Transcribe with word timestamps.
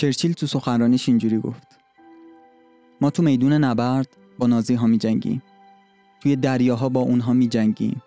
چرچیل 0.00 0.32
تو 0.32 0.46
سخنرانیش 0.46 1.08
اینجوری 1.08 1.38
گفت. 1.38 1.66
ما 3.00 3.10
تو 3.10 3.22
میدون 3.22 3.52
نبرد 3.52 4.16
با 4.38 4.46
نازی 4.46 4.74
ها 4.74 4.86
می 4.86 4.98
جنگیم 4.98 5.42
توی 6.20 6.36
دریاها 6.36 6.88
با 6.88 7.00
اونها 7.00 7.32
می 7.32 7.48
جنگیم 7.48 8.02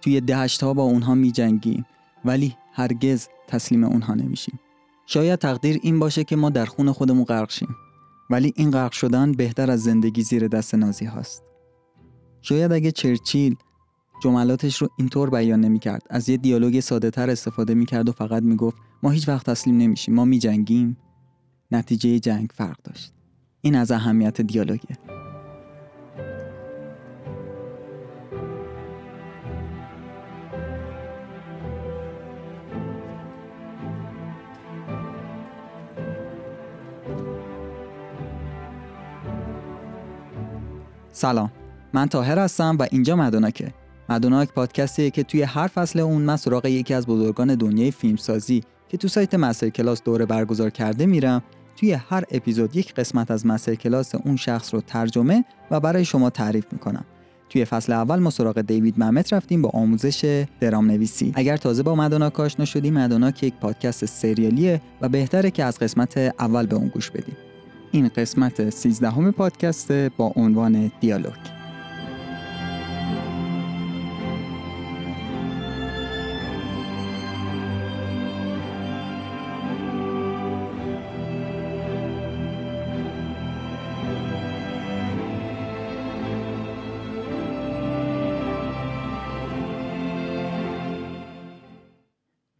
توی 0.00 0.20
دشت 0.20 0.62
ها 0.62 0.74
با 0.74 0.82
اونها 0.82 1.14
می 1.14 1.32
جنگیم 1.32 1.86
ولی 2.24 2.56
هرگز 2.72 3.28
تسلیم 3.48 3.84
اونها 3.84 4.14
نمیشیم. 4.14 4.60
شاید 5.06 5.38
تقدیر 5.38 5.80
این 5.82 5.98
باشه 5.98 6.24
که 6.24 6.36
ما 6.36 6.50
در 6.50 6.64
خون 6.64 6.92
خودمون 6.92 7.24
غرق 7.24 7.50
شیم. 7.50 7.76
ولی 8.30 8.52
این 8.56 8.70
غرق 8.70 8.92
شدن 8.92 9.32
بهتر 9.32 9.70
از 9.70 9.82
زندگی 9.82 10.22
زیر 10.22 10.48
دست 10.48 10.74
نازی 10.74 11.04
هاست. 11.04 11.42
شاید 12.42 12.72
اگه 12.72 12.90
چرچیل 12.92 13.56
جملاتش 14.22 14.82
رو 14.82 14.88
اینطور 14.98 15.30
بیان 15.30 15.60
نمی‌کرد 15.60 16.02
از 16.10 16.28
یه 16.28 16.36
دیالوگ 16.36 16.80
ساده 16.80 17.10
تر 17.10 17.30
استفاده 17.30 17.74
می‌کرد 17.74 18.08
و 18.08 18.12
فقط 18.12 18.42
می‌گفت 18.42 18.76
ما 19.02 19.10
هیچ 19.10 19.28
وقت 19.28 19.50
تسلیم 19.50 19.78
نمیشیم 19.78 20.14
ما 20.14 20.24
میجنگیم. 20.24 20.96
نتیجه 21.70 22.18
جنگ 22.18 22.50
فرق 22.54 22.76
داشت. 22.84 23.12
این 23.60 23.74
از 23.74 23.90
اهمیت 23.90 24.40
دیالوگه. 24.40 24.98
سلام. 41.12 41.52
من 41.92 42.06
تاهر 42.06 42.38
هستم 42.38 42.76
و 42.80 42.86
اینجا 42.90 43.16
مدوناکه. 43.16 43.74
مدوناک 44.08 44.52
پادکستیه 44.52 45.10
که 45.10 45.22
توی 45.22 45.42
هر 45.42 45.66
فصل 45.66 46.00
اون 46.00 46.22
من 46.22 46.36
سراغ 46.36 46.66
یکی 46.66 46.94
از 46.94 47.06
بزرگان 47.06 47.54
دنیای 47.54 47.90
فیلمسازی 47.90 48.64
که 48.88 48.96
تو 48.96 49.08
سایت 49.08 49.34
مستر 49.34 49.68
کلاس 49.68 50.02
دوره 50.02 50.26
برگزار 50.26 50.70
کرده 50.70 51.06
میرم 51.06 51.42
توی 51.76 51.92
هر 51.92 52.24
اپیزود 52.30 52.76
یک 52.76 52.94
قسمت 52.94 53.30
از 53.30 53.46
مستر 53.46 53.74
کلاس 53.74 54.14
اون 54.14 54.36
شخص 54.36 54.74
رو 54.74 54.80
ترجمه 54.80 55.44
و 55.70 55.80
برای 55.80 56.04
شما 56.04 56.30
تعریف 56.30 56.66
می‌کنم. 56.72 57.04
توی 57.48 57.64
فصل 57.64 57.92
اول 57.92 58.18
ما 58.18 58.30
سراغ 58.30 58.60
دیوید 58.60 58.98
محمد 58.98 59.34
رفتیم 59.34 59.62
با 59.62 59.68
آموزش 59.68 60.44
درام 60.60 60.86
نویسی 60.86 61.32
اگر 61.34 61.56
تازه 61.56 61.82
با 61.82 61.94
مدوناک 61.94 62.40
آشنا 62.40 62.64
شدی 62.64 62.90
مدوناک 62.90 63.42
یک 63.42 63.54
پادکست 63.54 64.04
سریالیه 64.04 64.80
و 65.00 65.08
بهتره 65.08 65.50
که 65.50 65.64
از 65.64 65.78
قسمت 65.78 66.18
اول 66.38 66.66
به 66.66 66.76
اون 66.76 66.88
گوش 66.88 67.10
بدیم 67.10 67.36
این 67.92 68.08
قسمت 68.08 68.70
13 68.70 69.10
همه 69.10 69.30
پادکست 69.30 69.92
با 69.92 70.32
عنوان 70.36 70.92
دیالوگ. 71.00 71.55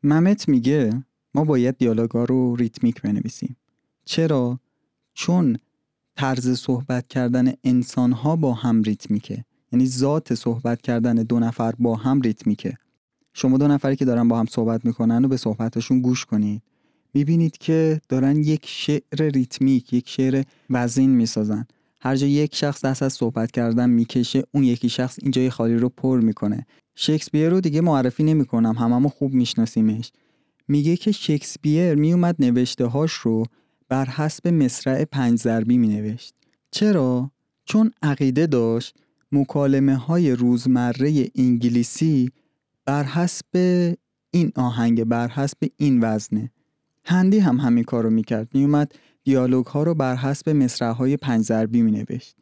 ممت 0.07 0.49
میگه 0.49 1.05
ما 1.35 1.45
باید 1.45 1.79
دیالوگا 1.79 2.25
رو 2.25 2.57
ریتمیک 2.57 3.03
بنویسیم. 3.03 3.57
چرا؟ 4.05 4.61
چون 5.15 5.59
طرز 6.17 6.59
صحبت 6.59 7.09
کردن 7.09 7.53
انسان 7.65 8.13
ها 8.13 8.37
با 8.37 8.55
هم 8.55 8.83
ریتمیکه. 8.83 9.45
یعنی 9.73 9.87
ذات 9.87 10.35
صحبت 10.35 10.83
کردن 10.83 11.15
دو 11.15 11.41
نفر 11.41 11.73
با 11.79 11.97
هم 11.97 12.21
ریتمیکه. 12.21 12.77
شما 13.35 13.59
دو 13.59 13.69
نفری 13.69 13.97
که 13.97 14.05
دارن 14.05 14.29
با 14.29 14.39
هم 14.39 14.47
صحبت 14.47 14.85
می‌کنن 14.85 15.25
و 15.25 15.29
به 15.29 15.37
صحبتشون 15.37 16.01
گوش 16.01 16.25
کنید. 16.25 16.63
می‌بینید 17.15 17.59
که 17.59 18.01
دارن 18.09 18.37
یک 18.37 18.67
شعر 18.67 19.31
ریتمیک 19.35 19.93
یک 19.93 20.09
شعر 20.09 20.43
وزین 20.71 21.11
می‌سازن. 21.11 21.67
هر 22.01 22.17
جا 22.17 22.27
یک 22.27 22.55
شخص 22.55 22.85
دست 22.85 23.03
از 23.03 23.13
صحبت 23.13 23.51
کردن 23.51 23.91
می‌کشه 23.91 24.43
اون 24.53 24.65
یکی 24.65 24.89
شخص 24.89 25.19
این 25.23 25.31
جای 25.31 25.51
خالی 25.51 25.75
رو 25.75 25.89
پر 25.89 26.21
می‌کنه. 26.21 26.67
شکسپیر 26.99 27.49
رو 27.49 27.61
دیگه 27.61 27.81
معرفی 27.81 28.23
نمی‌کنم 28.23 28.75
هممون 28.79 29.09
خوب 29.09 29.35
میشناسیمش 29.35 30.13
میگه 30.69 30.97
که 30.97 31.13
شکسپیر 31.13 31.95
میومد 31.95 32.37
نوشته 32.39 32.87
هاش 32.87 33.13
رو 33.13 33.45
بر 33.89 34.05
حسب 34.05 34.49
مصرع 34.49 35.05
پنج 35.05 35.39
ضربی 35.39 35.79
می 35.79 35.89
نوشت. 35.89 36.35
چرا؟ 36.71 37.31
چون 37.65 37.93
عقیده 38.03 38.47
داشت 38.47 38.97
مکالمه 39.33 39.97
های 39.97 40.33
روزمره 40.33 41.27
انگلیسی 41.35 42.31
بر 42.85 43.05
حسب 43.05 43.57
این 44.31 44.53
آهنگ 44.55 45.05
بر 45.05 45.29
حسب 45.29 45.59
این 45.77 46.01
وزنه. 46.03 46.51
هندی 47.05 47.39
هم 47.39 47.57
همین 47.57 47.85
کار 47.85 48.05
رو 48.05 48.11
می‌کرد. 48.11 48.49
میومد 48.55 48.93
دیالوگ 49.25 49.67
ها 49.67 49.83
رو 49.83 49.95
بر 49.95 50.17
حسب 50.17 50.51
مصرع 50.51 50.91
های 50.91 51.17
پنج 51.17 51.45
ضربی 51.45 51.83
می 51.83 51.91
نوشت. 51.91 52.37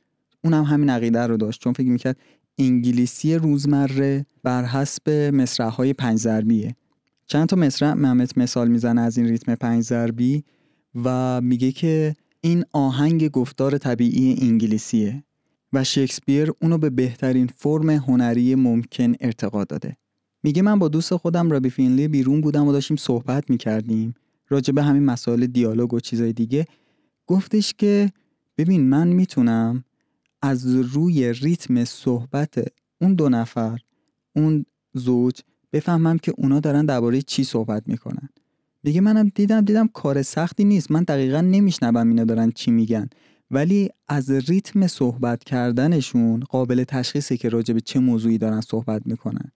اونم 0.45 0.65
همین 0.65 0.91
عقیده 0.91 1.27
رو 1.27 1.37
داشت 1.37 1.61
چون 1.61 1.73
فکر 1.73 1.89
می‌کرد 1.89 2.17
انگلیسی 2.59 3.35
روزمره 3.35 4.27
بر 4.43 4.65
حسب 4.65 5.11
مصرع 5.11 5.69
های 5.69 5.93
پنج 5.93 6.19
ضربیه. 6.19 6.77
چند 7.27 7.49
تا 7.49 7.57
مصرع 7.57 7.95
محمد 7.95 8.33
مثال 8.37 8.69
می‌زنه 8.69 9.01
از 9.01 9.19
این 9.19 9.27
ریتم 9.27 9.55
پنج 9.55 9.83
ضربی 9.83 10.45
و 11.05 11.41
میگه 11.41 11.73
که 11.73 12.15
این 12.41 12.65
آهنگ 12.73 13.31
گفتار 13.31 13.79
طبیعی 13.79 14.49
انگلیسیه 14.49 15.25
و 15.73 15.85
شکسپیر 15.85 16.53
اونو 16.63 16.79
به 16.79 16.91
بهترین 16.91 17.47
فرم 17.47 17.91
هنری 17.91 18.55
ممکن 18.55 19.13
ارتقا 19.21 19.65
داده. 19.65 19.97
میگه 20.43 20.63
من 20.63 20.79
با 20.79 20.89
دوست 20.89 21.17
خودم 21.17 21.51
رابی 21.51 21.71
فینلی 21.71 22.09
بیرون 22.09 22.41
بودم 22.41 22.67
و 22.67 22.73
داشتیم 22.73 22.97
صحبت 22.97 23.51
می‌کردیم 23.51 24.15
راجع 24.49 24.73
به 24.73 24.83
همین 24.83 25.05
مسائل 25.05 25.47
دیالوگ 25.47 25.95
و 25.95 26.01
چیزای 26.01 26.33
دیگه 26.33 26.67
گفتش 27.27 27.75
که 27.79 28.13
ببین 28.59 28.89
من 28.89 29.09
می‌تونم 29.09 29.85
از 30.45 30.67
روی 30.67 31.33
ریتم 31.33 31.85
صحبت 31.85 32.55
اون 33.01 33.15
دو 33.15 33.29
نفر 33.29 33.79
اون 34.37 34.67
زوج 34.95 35.41
بفهمم 35.73 36.19
که 36.19 36.33
اونا 36.37 36.61
دارن 36.61 36.87
درباره 36.87 37.23
چی 37.23 37.45
صحبت 37.45 37.83
می‌کنن. 37.87 38.29
دیگه 38.83 39.01
منم 39.01 39.31
دیدم 39.35 39.61
دیدم 39.61 39.89
کار 39.89 40.23
سختی 40.23 40.65
نیست. 40.65 40.91
من 40.91 41.03
دقیقا 41.03 41.41
نمیشنوم 41.41 42.09
اینا 42.09 42.25
دارن 42.25 42.51
چی 42.51 42.71
میگن. 42.71 43.09
ولی 43.51 43.89
از 44.09 44.31
ریتم 44.31 44.87
صحبت 44.87 45.45
کردنشون 45.45 46.41
قابل 46.41 46.85
تشخیصه 46.85 47.37
که 47.37 47.49
راجع 47.49 47.75
به 47.75 47.81
چه 47.81 48.01
موضوعی 48.01 48.39
دارن 48.39 48.61
صحبت 48.61 49.03
می‌کنن. 49.07 49.51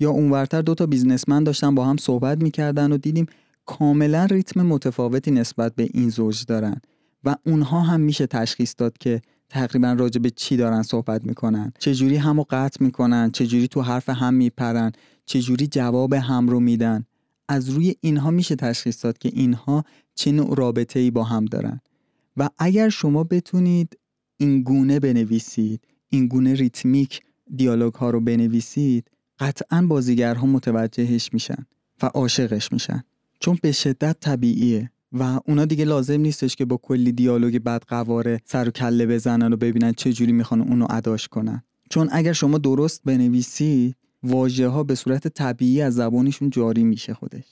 یا 0.00 0.10
اونورتر 0.10 0.62
دو 0.62 0.74
تا 0.74 0.86
بیزنسمن 0.86 1.44
داشتن 1.44 1.74
با 1.74 1.84
هم 1.84 1.96
صحبت 1.96 2.42
می‌کردن 2.42 2.92
و 2.92 2.96
دیدیم 2.96 3.26
کاملا 3.66 4.24
ریتم 4.24 4.62
متفاوتی 4.62 5.30
نسبت 5.30 5.74
به 5.74 5.88
این 5.94 6.08
زوج 6.08 6.44
دارن 6.44 6.80
و 7.24 7.36
اونها 7.46 7.80
هم 7.80 8.00
میشه 8.00 8.26
تشخیص 8.26 8.74
داد 8.78 8.98
که 8.98 9.22
تقریبا 9.48 9.92
راجع 9.92 10.20
به 10.20 10.30
چی 10.30 10.56
دارن 10.56 10.82
صحبت 10.82 11.24
می‌کنن؟ 11.24 11.72
چجوری 11.78 12.16
همو 12.16 12.44
قطع 12.50 12.84
می‌کنن؟ 12.84 13.30
چجوری 13.30 13.68
تو 13.68 13.82
حرف 13.82 14.08
هم 14.08 14.34
میپرن؟ 14.34 14.92
چجوری 15.24 15.66
جواب 15.66 16.12
هم 16.12 16.48
رو 16.48 16.60
میدن؟ 16.60 17.04
از 17.48 17.68
روی 17.68 17.94
اینها 18.00 18.30
میشه 18.30 18.56
تشخیص 18.56 19.04
داد 19.04 19.18
که 19.18 19.30
اینها 19.32 19.84
چه 20.14 20.32
نوع 20.32 20.56
رابطه 20.56 21.00
ای 21.00 21.10
با 21.10 21.24
هم 21.24 21.44
دارن. 21.44 21.80
و 22.36 22.48
اگر 22.58 22.88
شما 22.88 23.24
بتونید 23.24 23.98
این 24.36 24.62
گونه 24.62 25.00
بنویسید 25.00 25.80
این 26.08 26.26
گونه 26.26 26.54
ریتمیک 26.54 27.20
دیالوگ 27.56 27.94
ها 27.94 28.10
رو 28.10 28.20
بنویسید 28.20 29.10
قطعا 29.38 29.86
بازیگرها 29.88 30.46
متوجهش 30.46 31.30
میشن 31.32 31.66
و 32.02 32.06
عاشقش 32.06 32.72
میشن. 32.72 33.02
چون 33.40 33.58
به 33.62 33.72
شدت 33.72 34.16
طبیعیه. 34.20 34.90
و 35.18 35.40
اونا 35.46 35.64
دیگه 35.64 35.84
لازم 35.84 36.20
نیستش 36.20 36.56
که 36.56 36.64
با 36.64 36.76
کلی 36.76 37.12
دیالوگ 37.12 37.58
بد 37.58 37.82
قواره 37.88 38.40
سر 38.44 38.68
و 38.68 38.70
کله 38.70 39.06
بزنن 39.06 39.52
و 39.52 39.56
ببینن 39.56 39.92
چه 39.92 40.12
جوری 40.12 40.32
می‌خوان 40.32 40.60
اونو 40.60 40.86
اداش 40.90 41.28
کنن. 41.28 41.62
چون 41.90 42.08
اگر 42.12 42.32
شما 42.32 42.58
درست 42.58 43.00
بنویسید 43.04 43.96
واژه 44.22 44.68
ها 44.68 44.84
به 44.84 44.94
صورت 44.94 45.28
طبیعی 45.28 45.82
از 45.82 45.94
زبانشون 45.94 46.50
جاری 46.50 46.84
میشه 46.84 47.14
خودش. 47.14 47.44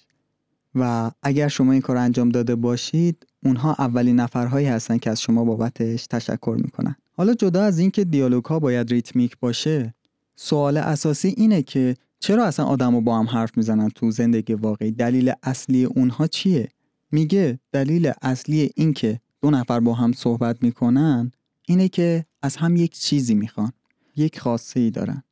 و 0.74 1.10
اگر 1.22 1.48
شما 1.48 1.72
این 1.72 1.80
کار 1.80 1.96
انجام 1.96 2.28
داده 2.28 2.54
باشید 2.54 3.26
اونها 3.44 3.76
اولین 3.78 4.16
نفرهایی 4.16 4.66
هستن 4.66 4.98
که 4.98 5.10
از 5.10 5.20
شما 5.20 5.44
بابتش 5.44 6.06
تشکر 6.06 6.56
می‌کنن. 6.62 6.96
حالا 7.16 7.34
جدا 7.34 7.62
از 7.62 7.78
اینکه 7.78 8.04
دیالوگ 8.04 8.44
ها 8.44 8.58
باید 8.58 8.90
ریتمیک 8.90 9.36
باشه 9.40 9.94
سوال 10.36 10.76
اساسی 10.76 11.34
اینه 11.36 11.62
که 11.62 11.96
چرا 12.18 12.44
اصلا 12.44 12.66
آدمو 12.66 13.00
با 13.00 13.18
هم 13.18 13.26
حرف 13.26 13.56
می‌زنن 13.56 13.88
تو 13.88 14.10
زندگی 14.10 14.54
واقعی؟ 14.54 14.90
دلیل 14.90 15.32
اصلی 15.42 15.84
اونها 15.84 16.26
چیه؟ 16.26 16.68
میگه 17.14 17.58
دلیل 17.72 18.12
اصلی 18.22 18.70
این 18.76 18.92
که 18.92 19.20
دو 19.40 19.50
نفر 19.50 19.80
با 19.80 19.94
هم 19.94 20.12
صحبت 20.12 20.62
می‌کنن 20.62 21.32
اینه 21.66 21.88
که 21.88 22.24
از 22.42 22.56
هم 22.56 22.76
یک 22.76 22.98
چیزی 22.98 23.34
می‌خوان 23.34 23.72
یک 24.16 24.40
خاصه 24.40 24.80
ای 24.80 24.90
دارن. 24.90 25.22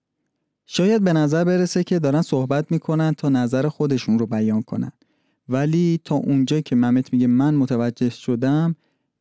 شاید 0.66 1.04
به 1.04 1.12
نظر 1.12 1.44
برسه 1.44 1.84
که 1.84 1.98
دارن 1.98 2.22
صحبت 2.22 2.72
می‌کنن 2.72 3.12
تا 3.12 3.28
نظر 3.28 3.68
خودشون 3.68 4.18
رو 4.18 4.26
بیان 4.26 4.62
کنن. 4.62 4.92
ولی 5.48 6.00
تا 6.04 6.14
اونجا 6.14 6.60
که 6.60 6.76
ممت 6.76 7.12
میگه 7.12 7.26
من 7.26 7.54
متوجه 7.54 8.10
شدم 8.10 8.76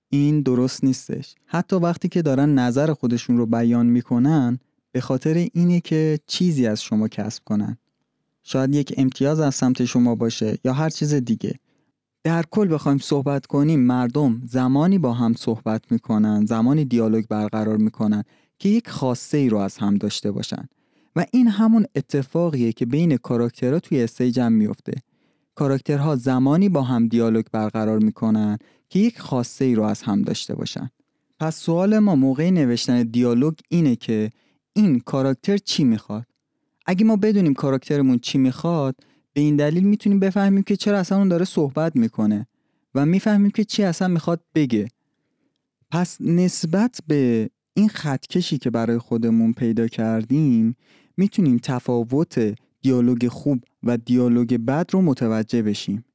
این 0.10 0.42
درست 0.42 0.84
نیستش. 0.84 1.36
حتی 1.46 1.76
وقتی 1.76 2.10
که 2.10 2.22
دارن 2.22 2.54
نظر 2.54 2.94
خودشون 2.94 3.38
رو 3.38 3.46
بیان 3.46 3.86
می‌کنن 3.86 4.60
به 4.92 5.02
خاطر 5.02 5.48
اینه 5.54 5.80
که 5.80 6.20
چیزی 6.28 6.68
از 6.68 6.84
شما 6.84 7.08
کسب 7.08 7.44
کنن. 7.44 7.78
شاید 8.44 8.76
یک 8.76 8.94
امتیاز 8.98 9.40
از 9.40 9.56
سمت 9.56 9.86
شما 9.86 10.16
باشه 10.16 10.58
یا 10.66 10.74
هر 10.74 10.90
چیز 10.90 11.14
دیگه. 11.14 11.60
در 12.24 12.44
کل 12.52 12.74
بخوایم 12.74 12.98
صحبت 12.98 13.46
کنیم 13.46 13.80
مردم 13.80 14.42
زمانی 14.46 14.98
با 14.98 15.14
هم 15.14 15.34
صحبت 15.34 15.92
می‌کنن 15.92 16.46
زمانی 16.46 16.86
دیالوگ 16.86 17.26
برقرار 17.28 17.78
می‌کنن 17.78 18.24
که 18.60 18.70
یک 18.70 18.90
خواسته 18.90 19.38
ای 19.38 19.50
رو 19.50 19.58
از 19.58 19.78
هم 19.78 19.96
داشته 19.96 20.32
باشن. 20.32 20.68
و 21.16 21.26
این 21.34 21.48
همون 21.48 21.86
اتفاقیه 21.96 22.72
که 22.72 22.86
بین 22.86 23.18
کاراکترها 23.18 23.80
توی 23.80 24.04
استیج 24.04 24.40
هم 24.40 24.52
میفته 24.52 24.94
کاراکترها 25.56 26.16
زمانی 26.16 26.70
با 26.70 26.82
هم 26.82 27.08
دیالوگ 27.08 27.46
برقرار 27.52 28.00
می‌کنن 28.00 28.58
که 28.90 29.00
یک 29.00 29.20
خواسته 29.20 29.66
ای 29.66 29.76
رو 29.76 29.84
از 29.84 30.02
هم 30.02 30.22
داشته 30.22 30.56
باشن. 30.56 30.90
پس 31.40 31.56
سوال 31.56 32.00
ما 32.00 32.16
موقع 32.16 32.50
نوشتن 32.50 33.04
دیالوگ 33.04 33.54
اینه 33.70 33.96
که 33.96 34.30
این 34.74 35.00
کاراکتر 35.00 35.58
چی 35.58 35.84
می‌خواد؟ 35.84 36.26
اگه 36.86 37.06
ما 37.06 37.16
بدونیم 37.16 37.54
کاراکترمون 37.54 38.20
چی 38.20 38.38
می‌خواد 38.38 38.96
به 39.34 39.42
این 39.42 39.56
دلیل 39.56 39.84
می‌تونیم 39.84 40.20
بفهمیم 40.20 40.64
که 40.64 40.76
چرا 40.76 41.00
اصلا 41.00 41.18
اون 41.18 41.28
داره 41.28 41.46
صحبت 41.46 41.96
می‌کنه 41.96 42.48
و 42.96 43.06
می‌فهمیم 43.06 43.52
که 43.52 43.64
چی 43.64 43.84
اصلا 43.84 44.08
می‌خواد 44.08 44.42
بگه. 44.56 44.88
پس 45.92 46.18
نسبت 46.22 47.00
به 47.08 47.50
این 47.74 47.90
خطکشی 47.90 48.58
که 48.58 48.70
برای 48.70 48.98
خودمون 48.98 49.54
پیدا 49.54 49.88
کردیم 49.88 50.76
می‌تونیم 51.18 51.58
تفاوت 51.58 52.56
دیالوگ 52.82 53.28
خوب 53.28 53.64
و 53.84 53.98
دیالوگ 53.98 54.58
بد 54.58 54.90
رو 54.92 55.02
متوجه 55.02 55.62
بشیم. 55.62 56.06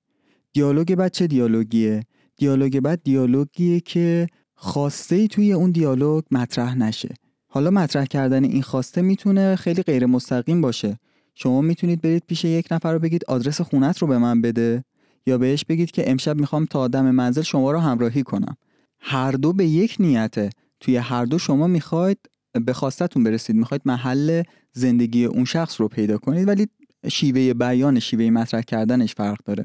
دیالوگ 0.52 0.94
بد 0.94 1.10
چه 1.10 1.26
دیالوگیه؟ 1.26 2.02
دیالوگ 2.36 2.78
بد 2.78 3.02
دیالوگیه 3.02 3.80
که 3.80 4.26
خواسته 4.54 5.16
ای 5.16 5.28
توی 5.28 5.52
اون 5.52 5.70
دیالوگ 5.70 6.24
مطرح 6.30 6.74
نشه. 6.74 7.14
حالا 7.46 7.70
مطرح 7.70 8.04
کردن 8.04 8.44
این 8.44 8.62
خواسته 8.62 9.02
می‌تونه 9.02 9.56
خیلی 9.56 9.82
غیر 9.82 10.06
مستقیم 10.06 10.60
باشه. 10.60 10.98
شما 11.38 11.60
می‌تونید 11.60 12.00
برید 12.00 12.22
پیش 12.26 12.44
یک 12.44 12.66
نفر 12.70 12.92
رو 12.92 12.98
بگید 12.98 13.24
آدرس 13.28 13.60
خونت 13.60 13.98
رو 13.98 14.06
به 14.06 14.18
من 14.18 14.40
بده 14.40 14.84
یا 15.26 15.38
بهش 15.38 15.64
بگید 15.64 15.90
که 15.90 16.10
امشب 16.10 16.36
می‌خوام 16.36 16.64
تا 16.64 16.88
دم 16.88 17.10
منزل 17.10 17.42
شما 17.42 17.70
رو 17.70 17.78
همراهی 17.78 18.22
کنم. 18.22 18.56
هر 19.00 19.32
دو 19.32 19.52
به 19.52 19.66
یک 19.66 19.96
نیته. 20.00 20.50
توی 20.80 20.96
هر 20.96 21.24
دو 21.24 21.38
شما 21.38 21.66
می‌خواید 21.66 22.18
به 22.64 22.72
خواستتون 22.72 23.24
برسید. 23.24 23.56
می‌خواید 23.56 23.82
محل 23.84 24.42
زندگی 24.72 25.24
اون 25.24 25.44
شخص 25.44 25.80
رو 25.80 25.88
پیدا 25.88 26.18
کنید 26.18 26.48
ولی 26.48 26.66
شیوه 27.08 27.54
بیان 27.54 27.98
شیوه 27.98 28.30
مطرح 28.30 28.60
کردنش 28.60 29.14
فرق 29.14 29.38
داره. 29.44 29.64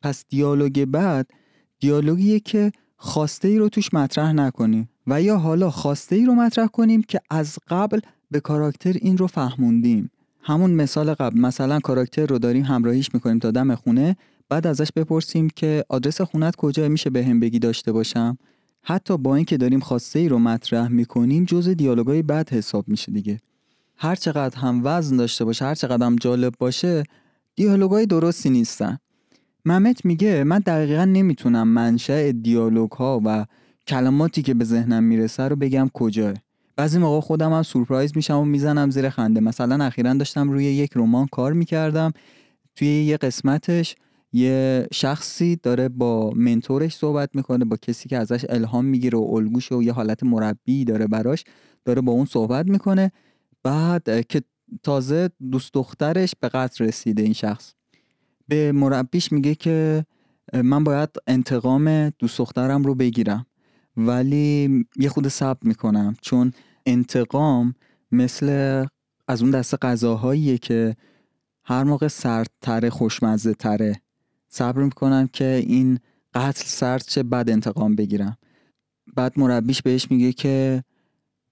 پس 0.00 0.24
دیالوگ 0.28 0.84
بعد 0.84 1.30
دیالوگیه 1.80 2.40
که 2.40 2.72
خواسته 2.96 3.48
ای 3.48 3.58
رو 3.58 3.68
توش 3.68 3.94
مطرح 3.94 4.32
نکنیم 4.32 4.88
و 5.06 5.22
یا 5.22 5.38
حالا 5.38 5.70
خواسته 5.70 6.16
ای 6.16 6.26
رو 6.26 6.34
مطرح 6.34 6.66
کنیم 6.66 7.02
که 7.02 7.20
از 7.30 7.58
قبل 7.68 8.00
به 8.30 8.40
کاراکتر 8.40 8.92
این 8.92 9.18
رو 9.18 9.26
فهموندیم. 9.26 10.10
همون 10.42 10.70
مثال 10.70 11.14
قبل. 11.14 11.40
مثلا 11.40 11.80
کاراکتر 11.80 12.26
رو 12.26 12.38
داریم 12.38 12.64
همراهیش 12.64 13.14
می‌کنیم 13.14 13.38
تا 13.38 13.50
دم 13.50 13.74
خونه 13.74 14.16
بعد 14.48 14.66
ازش 14.66 14.88
بپرسیم 14.96 15.48
که 15.56 15.84
آدرس 15.88 16.20
خونت 16.20 16.56
کجا 16.56 16.88
میشه 16.88 17.10
به 17.10 17.24
هم 17.24 17.40
بگی 17.40 17.58
داشته 17.58 17.92
باشم. 17.92 18.38
حتی 18.82 19.18
با 19.18 19.36
اینکه 19.36 19.56
داریم 19.56 19.80
خواسته 19.80 20.18
ای 20.18 20.28
رو 20.28 20.38
مطرح 20.38 20.88
می‌کنیم 20.88 21.44
جز 21.44 21.68
دیالوگای 21.68 22.22
بد 22.22 22.50
حساب 22.52 22.88
میشه 22.88 23.12
دیگه. 23.12 23.40
هر 23.96 24.14
چقدر 24.14 24.58
هم 24.58 24.80
وزن 24.84 25.16
داشته 25.16 25.44
باشه 25.44 25.64
هر 25.64 25.74
چقدر 25.74 26.06
هم 26.06 26.16
جالب 26.16 26.54
باشه 26.58 27.02
دیالوگای 27.54 28.06
درستی 28.06 28.50
نیستن. 28.50 28.98
ممت 29.64 30.04
میگه 30.04 30.44
من 30.44 30.58
دقیقا 30.58 31.04
نمی‌تونم 31.04 31.68
منشأ 31.68 32.32
دیالوگ 32.32 32.92
ها 32.92 33.20
و 33.24 33.46
کلماتی 33.86 34.42
که 34.42 34.54
به 34.54 34.64
ذهنم 34.64 35.04
می‌رسه 35.04 35.42
رو 35.42 35.56
بگم 35.56 35.90
کجاه. 35.94 36.34
بعضی 36.76 36.98
موقع 36.98 37.20
خودم 37.20 37.52
هم 37.52 37.62
سورپرایز 37.62 38.12
میشم 38.16 38.38
و 38.38 38.44
می‌زنم 38.44 38.90
زیر 38.90 39.08
خنده. 39.08 39.40
مثلا 39.40 39.84
اخیرا 39.84 40.14
داشتم 40.14 40.50
روی 40.50 40.64
یک 40.64 40.90
رمان 40.94 41.26
کار 41.26 41.52
می‌کردم. 41.52 42.12
توی 42.74 42.88
یه 42.88 43.16
قسمتش 43.16 43.96
یه 44.32 44.86
شخصی 44.92 45.56
داره 45.56 45.88
با 45.88 46.30
منتورش 46.30 46.96
صحبت 46.96 47.30
می‌کنه 47.34 47.64
با 47.64 47.76
کسی 47.76 48.08
که 48.08 48.18
ازش 48.18 48.46
الهام 48.48 48.84
می‌گیره 48.84 49.18
و 49.18 49.22
الگوش 49.22 49.72
و 49.72 49.82
یه 49.82 49.92
حالت 49.92 50.22
مربی 50.22 50.84
داره 50.84 51.06
براش 51.06 51.44
داره 51.84 52.00
با 52.00 52.12
اون 52.12 52.24
صحبت 52.24 52.66
می‌کنه. 52.66 53.12
بعد 53.62 54.26
که 54.28 54.42
تازه 54.82 55.30
دوست 55.50 55.74
دخترش 55.74 56.34
به 56.40 56.48
قتل 56.48 56.84
رسیده 56.84 57.22
این 57.22 57.32
شخص. 57.32 57.74
به 58.48 58.72
مربیش 58.72 59.32
میگه 59.32 59.54
که 59.54 60.06
من 60.54 60.84
باید 60.84 61.08
انتقام 61.26 62.10
دوست 62.10 62.38
دخترم 62.38 62.82
رو 62.82 62.94
بگیرم. 62.94 63.46
ولی 63.96 64.84
یه 64.96 65.08
خود 65.08 65.28
صبر 65.28 65.60
می‌کنم 65.62 66.16
چون 66.20 66.52
انتقام 66.86 67.74
مثل 68.12 68.48
از 69.28 69.42
اون 69.42 69.50
دست 69.50 69.84
غذاهاییه 69.84 70.58
که 70.58 70.96
هر 71.64 71.84
موقع 71.84 72.08
سردتره 72.08 72.90
خوشمزه 72.90 73.54
تره 73.54 74.00
صبر 74.48 74.82
می‌کنم 74.82 75.26
که 75.32 75.62
این 75.66 75.98
قتل 76.34 76.64
سرد 76.66 77.02
چه 77.02 77.22
بعد 77.22 77.50
انتقام 77.50 77.94
بگیرم. 77.94 78.38
بعد 79.14 79.32
مربیش 79.36 79.82
بهش 79.82 80.10
میگه 80.10 80.32
که 80.32 80.84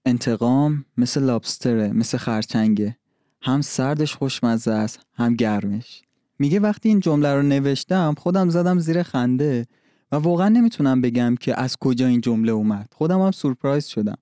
انتقام 0.05 0.85
مثل 0.97 1.23
لابستره 1.23 1.91
مثل 1.91 2.17
خرچنگه. 2.17 2.97
هم 3.41 3.61
سردش 3.61 4.15
خوشمزه 4.15 4.71
است 4.71 4.99
هم 5.13 5.35
گرمش. 5.35 6.01
میگه 6.39 6.59
وقتی 6.59 6.89
این 6.89 6.99
جمله 6.99 7.33
رو 7.33 7.41
نوشتم 7.41 8.15
خودم 8.17 8.49
زدم 8.49 8.79
زیر 8.79 9.03
خنده. 9.03 9.67
و 10.11 10.15
واقعا 10.15 10.49
نمی‌تونم 10.49 11.01
بگم 11.01 11.35
که 11.39 11.59
از 11.59 11.77
کجا 11.77 12.07
این 12.07 12.21
جمله 12.21 12.51
اومد. 12.51 12.87
خودم 12.95 13.21
هم 13.21 13.31
سورپرایز 13.31 13.85
شدم. 13.85 14.17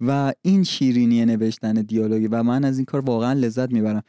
و 0.00 0.32
این 0.42 0.64
شیرینی 0.64 1.24
نوشتن 1.24 1.72
دیالوگی 1.72 2.26
و 2.26 2.42
من 2.42 2.64
از 2.64 2.78
این 2.78 2.84
کار 2.84 3.00
واقعا 3.00 3.32
لذت 3.32 3.72
می‌برم. 3.72 4.02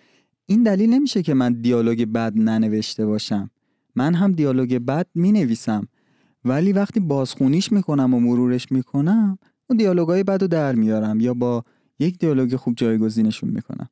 این 0.46 0.64
دلیل 0.64 0.90
نمیشه 0.90 1.24
که 1.24 1.34
من 1.34 1.54
دیالوگ 1.54 2.06
بد 2.06 2.34
ننوشته 2.36 3.06
باشم. 3.06 3.50
من 3.96 4.14
هم 4.14 4.32
دیالوگ 4.32 4.78
بد 4.78 5.08
می 5.16 5.32
نویسم 5.32 5.88
ولی 6.46 6.74
وقتی 6.74 7.00
بازخونیش 7.00 7.72
می‌کنم 7.72 8.14
و 8.14 8.20
مرورش 8.20 8.72
می‌کنم 8.72 9.38
اون 9.70 9.78
دیالوگای 9.78 10.24
بد 10.24 10.42
رو 10.42 10.48
در 10.48 10.76
میارم 10.76 11.20
یا 11.20 11.34
با 11.34 11.64
یک 12.00 12.18
دیالوگ 12.20 12.56
خوب 12.56 12.76
جایگزینشون 12.76 13.50
می‌کنم. 13.50 13.90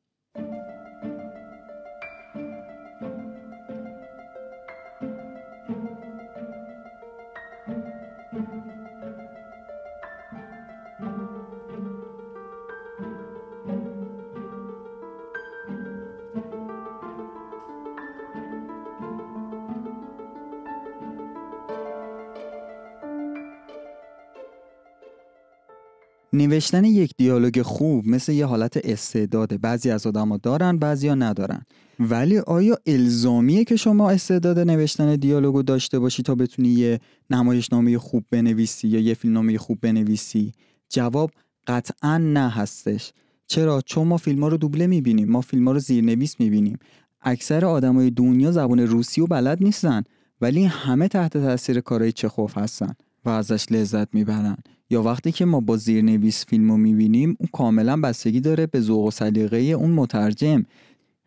نوشتن 26.34 26.84
یک 26.84 27.12
دیالوگ 27.16 27.62
خوب 27.62 28.08
مثل 28.08 28.32
یه 28.32 28.46
حالت 28.46 28.80
استعداده. 28.84 29.58
بعضی 29.58 29.90
از 29.90 30.06
آدما 30.06 30.36
دارن 30.36 30.78
بعضیا 30.78 31.14
ندارن. 31.14 31.62
ولی 32.00 32.38
آیا 32.38 32.78
الزامیه 32.86 33.64
که 33.64 33.76
شما 33.76 34.10
استعداد 34.10 34.58
نوشتن 34.58 35.16
دیالوگو 35.16 35.62
داشته 35.62 35.98
باشی 35.98 36.22
تا 36.22 36.34
بتونی 36.34 36.68
یه 36.68 37.00
نمایشنامه 37.30 37.98
خوب 37.98 38.24
بنویسی 38.30 38.88
یا 38.88 39.00
یه 39.00 39.14
فیلمنامه 39.14 39.58
خوب 39.58 39.78
بنویسی؟ 39.80 40.52
جواب 40.88 41.30
قطعا 41.66 42.18
نه 42.18 42.50
هستش. 42.50 43.12
چرا؟ 43.46 43.80
چون 43.86 44.08
ما 44.08 44.16
فیلم 44.16 44.42
ها 44.42 44.48
رو 44.48 44.56
دوبله 44.56 44.86
می‌بینیم. 44.86 45.30
ما 45.30 45.40
فیلم 45.40 45.68
ها 45.68 45.72
رو 45.72 45.78
زیرنویس 45.78 46.40
می‌بینیم. 46.40 46.78
اکثر 47.22 47.64
آدمای 47.64 48.10
دنیا 48.10 48.52
زبان 48.52 48.80
روسی 48.80 49.20
و 49.20 49.26
بلد 49.26 49.62
نیستن. 49.62 50.02
ولی 50.40 50.64
همه 50.64 51.08
تحت 51.08 51.36
تاثیر 51.38 51.80
کارهای 51.80 52.12
چخوف 52.12 52.58
هستن 52.58 52.94
و 53.24 53.28
ازش 53.28 53.66
لذت 53.70 54.14
می‌برن. 54.14 54.56
یا 54.94 55.02
وقتی 55.02 55.32
که 55.32 55.44
ما 55.44 55.60
با 55.60 55.76
زیرنویس 55.76 56.46
فیلم 56.46 56.70
رو 56.70 56.76
می‌بینیم 56.76 57.36
اون 57.38 57.48
کاملا 57.52 58.00
بستگی 58.00 58.40
داره 58.40 58.66
به 58.66 58.80
ذوق 58.80 59.04
و 59.04 59.10
سلیقه 59.10 59.56
اون 59.56 59.90
مترجم. 59.90 60.64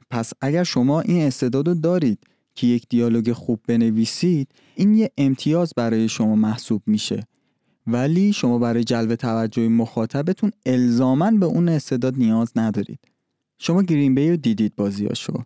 پس 0.10 0.34
اگر 0.42 0.64
شما 0.64 1.02
این 1.02 1.22
استعداد 1.22 1.68
رو 1.68 1.74
دارید 1.74 2.20
که 2.56 2.68
یک 2.68 2.86
دیالوگ 2.90 3.32
خوب 3.32 3.60
بنویسید 3.68 4.48
این 4.76 4.94
یه 4.96 5.12
امتیاز 5.18 5.74
برای 5.76 6.10
شما 6.10 6.36
محسوب 6.36 6.82
میشه. 6.86 7.28
ولی 7.88 8.34
شما 8.34 8.60
برای 8.60 8.84
جلب 8.84 9.16
توجه 9.16 9.68
مخاطبتون 9.68 10.52
الزاما 10.66 11.32
به 11.32 11.46
اون 11.46 11.70
استعداد 11.70 12.16
نیاز 12.18 12.52
ندارید. 12.56 13.00
شما 13.60 13.84
گرین 13.84 14.16
بی 14.16 14.30
رو 14.30 14.38
دیدید 14.38 14.76
بازیاشو. 14.76 15.44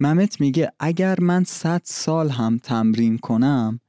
ممت 0.00 0.40
میگه 0.40 0.72
اگر 0.80 1.20
من 1.20 1.44
100 1.44 1.80
سال 1.84 2.28
هم 2.28 2.58
تمرین 2.58 3.18
کنم 3.18 3.80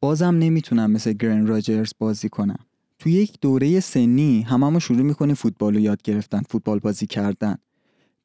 بازم 0.00 0.34
نمی‌تونم 0.38 0.90
مثل 0.90 1.12
گرین 1.12 1.46
راجرز 1.46 1.92
بازی 1.98 2.28
کنم. 2.28 2.65
تو 3.06 3.10
یک 3.10 3.40
دوره 3.40 3.80
سنی 3.80 4.42
هممون 4.42 4.78
شروع 4.78 5.02
می‌کنیم 5.02 5.34
فوتبال 5.34 5.74
رو 5.74 5.80
یاد 5.80 6.02
گرفتن 6.02 6.42
فوتبال 6.48 6.78
بازی 6.78 7.06
کردن. 7.06 7.56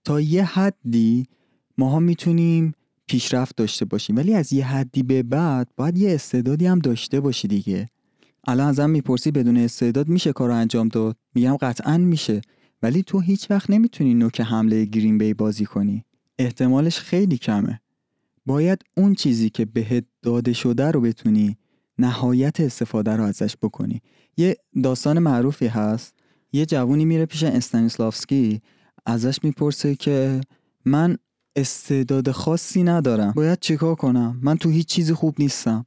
تا 0.04 0.22
یه 0.22 0.44
حدی 0.44 1.26
ماها 1.78 2.00
می‌تونیم 2.00 2.74
پیشرفت 3.08 3.56
داشته 3.56 3.86
باشیم 3.86 4.16
ولی 4.16 4.34
از 4.34 4.54
یه 4.54 4.66
حدی 4.66 5.04
به 5.04 5.24
بعد 5.24 5.70
باید 5.78 5.98
یه 5.98 6.14
استعدادی 6.14 6.66
هم 6.66 6.80
داشته 6.80 7.20
باشی 7.20 7.48
دیگه. 7.48 7.90
الان 8.48 8.68
ازم 8.68 8.90
می‌پرسی 8.90 9.32
بدون 9.32 9.58
استعداد 9.58 10.08
میشه 10.08 10.34
کار 10.34 10.52
انجام 10.52 10.88
داد؟ 10.88 11.18
میگم 11.36 11.58
قطعا 11.58 11.98
میشه. 11.98 12.42
ولی 12.82 13.04
تو 13.04 13.20
هیچ 13.20 13.52
وقت 13.52 13.70
نمی‌تونی 13.70 14.14
نوک 14.14 14.42
حمله 14.42 14.86
گرین 14.86 15.18
بی 15.18 15.34
بازی 15.34 15.66
کنی. 15.66 16.06
احتمالش 16.40 17.00
خیلی 17.00 17.38
کمه. 17.38 17.82
باید 18.46 18.82
اون 18.98 19.14
چیزی 19.14 19.50
که 19.50 19.66
بهت 19.66 20.06
داده 20.22 20.54
شده 20.54 20.92
رو 20.92 21.02
بتونی 21.02 21.58
نهایت 22.02 22.60
استفاده 22.60 23.16
رو 23.16 23.24
ازش 23.24 23.56
بکنی. 23.62 24.02
یه 24.38 24.58
داستان 24.84 25.20
معروفی 25.20 25.68
هست. 25.68 26.14
یه 26.54 26.66
جوونی 26.66 27.06
میره 27.06 27.26
پیش 27.26 27.44
استانیسلافسکی 27.44 28.62
ازش 29.06 29.44
می‌پرسه 29.44 29.96
که 29.96 30.42
من 30.86 31.18
استعداد 31.56 32.32
خاصی 32.32 32.84
ندارم. 32.84 33.32
باید 33.32 33.60
چیکار 33.60 33.96
کنم؟ 33.96 34.40
من 34.42 34.58
تو 34.58 34.70
هیچ 34.70 34.88
چیزی 34.88 35.14
خوب 35.14 35.36
نیستم. 35.40 35.86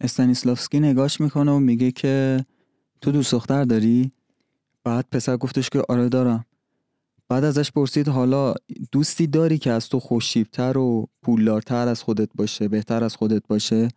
استانیسلافسکی 0.00 0.80
نگاش 0.80 1.20
می‌کنه 1.20 1.52
و 1.52 1.58
میگه 1.58 1.90
که 1.90 2.44
تو 3.00 3.12
دوست 3.12 3.32
دختر 3.32 3.64
داری؟ 3.64 4.12
بعد 4.84 5.06
پسر 5.12 5.36
گفتش 5.36 5.70
که 5.70 5.82
آره 5.88 6.08
دارم. 6.08 6.44
بعد 7.28 7.44
ازش 7.44 7.72
پرسید 7.72 8.08
حالا 8.08 8.54
دوستی 8.92 9.26
داری 9.26 9.58
که 9.58 9.70
از 9.70 9.88
تو 9.88 10.00
خوشیبتر 10.00 10.78
و 10.78 11.08
پولدارتر 11.22 11.88
از 11.88 12.02
خودت 12.02 12.28
باشه 12.34 12.68
بهتر 12.68 13.04
از 13.04 13.16
خودت 13.16 13.42
باشه؟ 13.48 13.88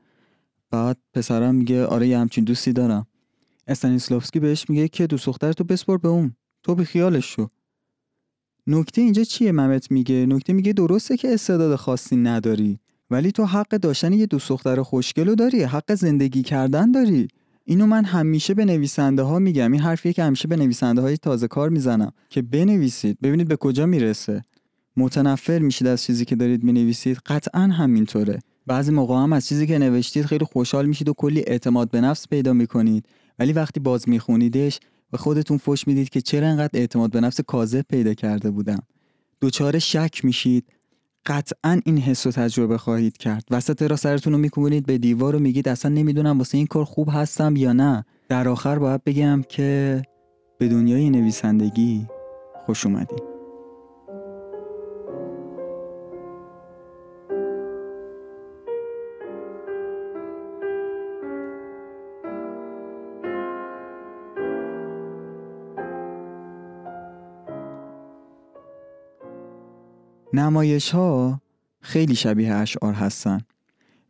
بعد 0.71 0.97
پسرم 1.13 1.55
میگه 1.55 1.85
آره 1.85 2.07
یه 2.07 2.19
همچین 2.19 2.43
دوستی 2.43 2.73
دارم. 2.73 3.07
استانیسلافسکی 3.67 4.39
بهش 4.39 4.69
میگه 4.69 4.87
که 4.87 5.07
دوست 5.07 5.25
دختر 5.25 5.53
تو 5.53 5.63
بسپر 5.63 5.97
به 5.97 6.07
اون 6.07 6.35
تو 6.63 6.75
بی 6.75 6.85
خیالش 6.85 7.25
شو. 7.25 7.47
نکته 8.67 9.01
اینجا 9.01 9.23
چیه؟ 9.23 9.51
ممت 9.51 9.91
میگه. 9.91 10.25
نکته 10.25 10.53
میگه 10.53 10.73
درسته 10.73 11.17
که 11.17 11.33
استعداد 11.33 11.75
خاصی 11.75 12.15
نداری 12.15 12.79
ولی 13.11 13.31
تو 13.31 13.45
حق 13.45 13.69
داشتن 13.69 14.13
یه 14.13 14.25
دوست 14.25 14.49
دختر 14.49 14.81
خوشگلو 14.81 15.35
داری 15.35 15.63
حق 15.63 15.95
زندگی 15.95 16.41
کردن 16.41 16.91
داری. 16.91 17.27
اینو 17.65 17.85
من 17.85 18.05
همیشه 18.05 18.53
به 18.53 18.65
نویسنده 18.65 19.21
ها 19.21 19.39
میگم. 19.39 19.71
این 19.71 19.81
حرفیه 19.81 20.13
که 20.13 20.23
همیشه 20.23 20.47
به 20.47 20.55
نویسنده 20.55 21.01
های 21.01 21.17
تازه 21.17 21.47
کار 21.47 21.69
می‌زنم. 21.69 22.11
که 22.29 22.41
بنویسید. 22.41 23.17
ببینید 23.23 23.47
به 23.47 23.55
کجا 23.55 23.85
می‌رسه. 23.85 24.43
متنفر 24.97 25.59
میشید 25.59 25.87
از 25.87 26.03
چیزی 26.03 26.25
که 26.25 26.35
دارید 26.35 26.63
می‌نویسید. 26.63 27.17
قطعا 27.25 27.61
همینطوره. 27.61 28.39
بعضی 28.67 28.91
موقع 28.91 29.15
هم 29.15 29.33
از 29.33 29.47
چیزی 29.47 29.67
که 29.67 29.77
نوشتید 29.77 30.25
خیلی 30.25 30.45
خوشحال 30.45 30.85
میشید 30.85 31.09
و 31.09 31.13
کلی 31.13 31.43
اعتماد 31.47 31.91
به 31.91 32.01
نفس 32.01 32.27
پیدا 32.27 32.53
می‌کنید. 32.53 33.05
ولی 33.39 33.53
وقتی 33.53 33.79
باز 33.79 34.09
میخونیدش 34.09 34.79
و 35.13 35.17
خودتون 35.17 35.57
فش 35.57 35.87
می‌دید 35.87 36.09
که 36.09 36.21
چرا 36.21 36.47
انقدر 36.47 36.79
اعتماد 36.79 37.11
به 37.11 37.21
نفس 37.21 37.41
کاذب 37.41 37.81
پیدا 37.81 38.13
کرده 38.13 38.51
بودم. 38.51 38.79
دوچار 39.41 39.79
شک 39.79 40.25
میشید. 40.25 40.65
قطعا 41.25 41.81
این 41.85 41.97
حس 41.97 42.25
رو 42.25 42.31
تجربه 42.31 42.77
خواهید 42.77 43.17
کرد. 43.17 43.43
وسط 43.51 43.81
را 43.81 43.95
سرتون 43.95 44.33
رو 44.33 44.39
میکوبونید 44.39 44.85
به 44.85 44.97
دیوار 44.97 45.35
و 45.35 45.39
میگید 45.39 45.69
اصلا 45.69 45.91
نمی‌دونم 45.91 46.37
واسه 46.37 46.57
این 46.57 46.67
کار 46.67 46.85
خوب 46.85 47.09
هستم 47.11 47.55
یا 47.55 47.73
نه. 47.73 48.05
در 48.29 48.47
آخر 48.47 48.79
باید 48.79 49.03
بگم 49.03 49.41
که 49.49 50.01
به 50.57 50.67
دنیای 50.67 51.09
نویسندگی 51.09 52.07
خوش 52.65 52.85
اومدید. 52.85 53.28
نمایش 70.33 70.89
ها 70.89 71.41
خیلی 71.81 72.15
شبیه 72.15 72.53
اشعار 72.53 72.93
هستن. 72.93 73.41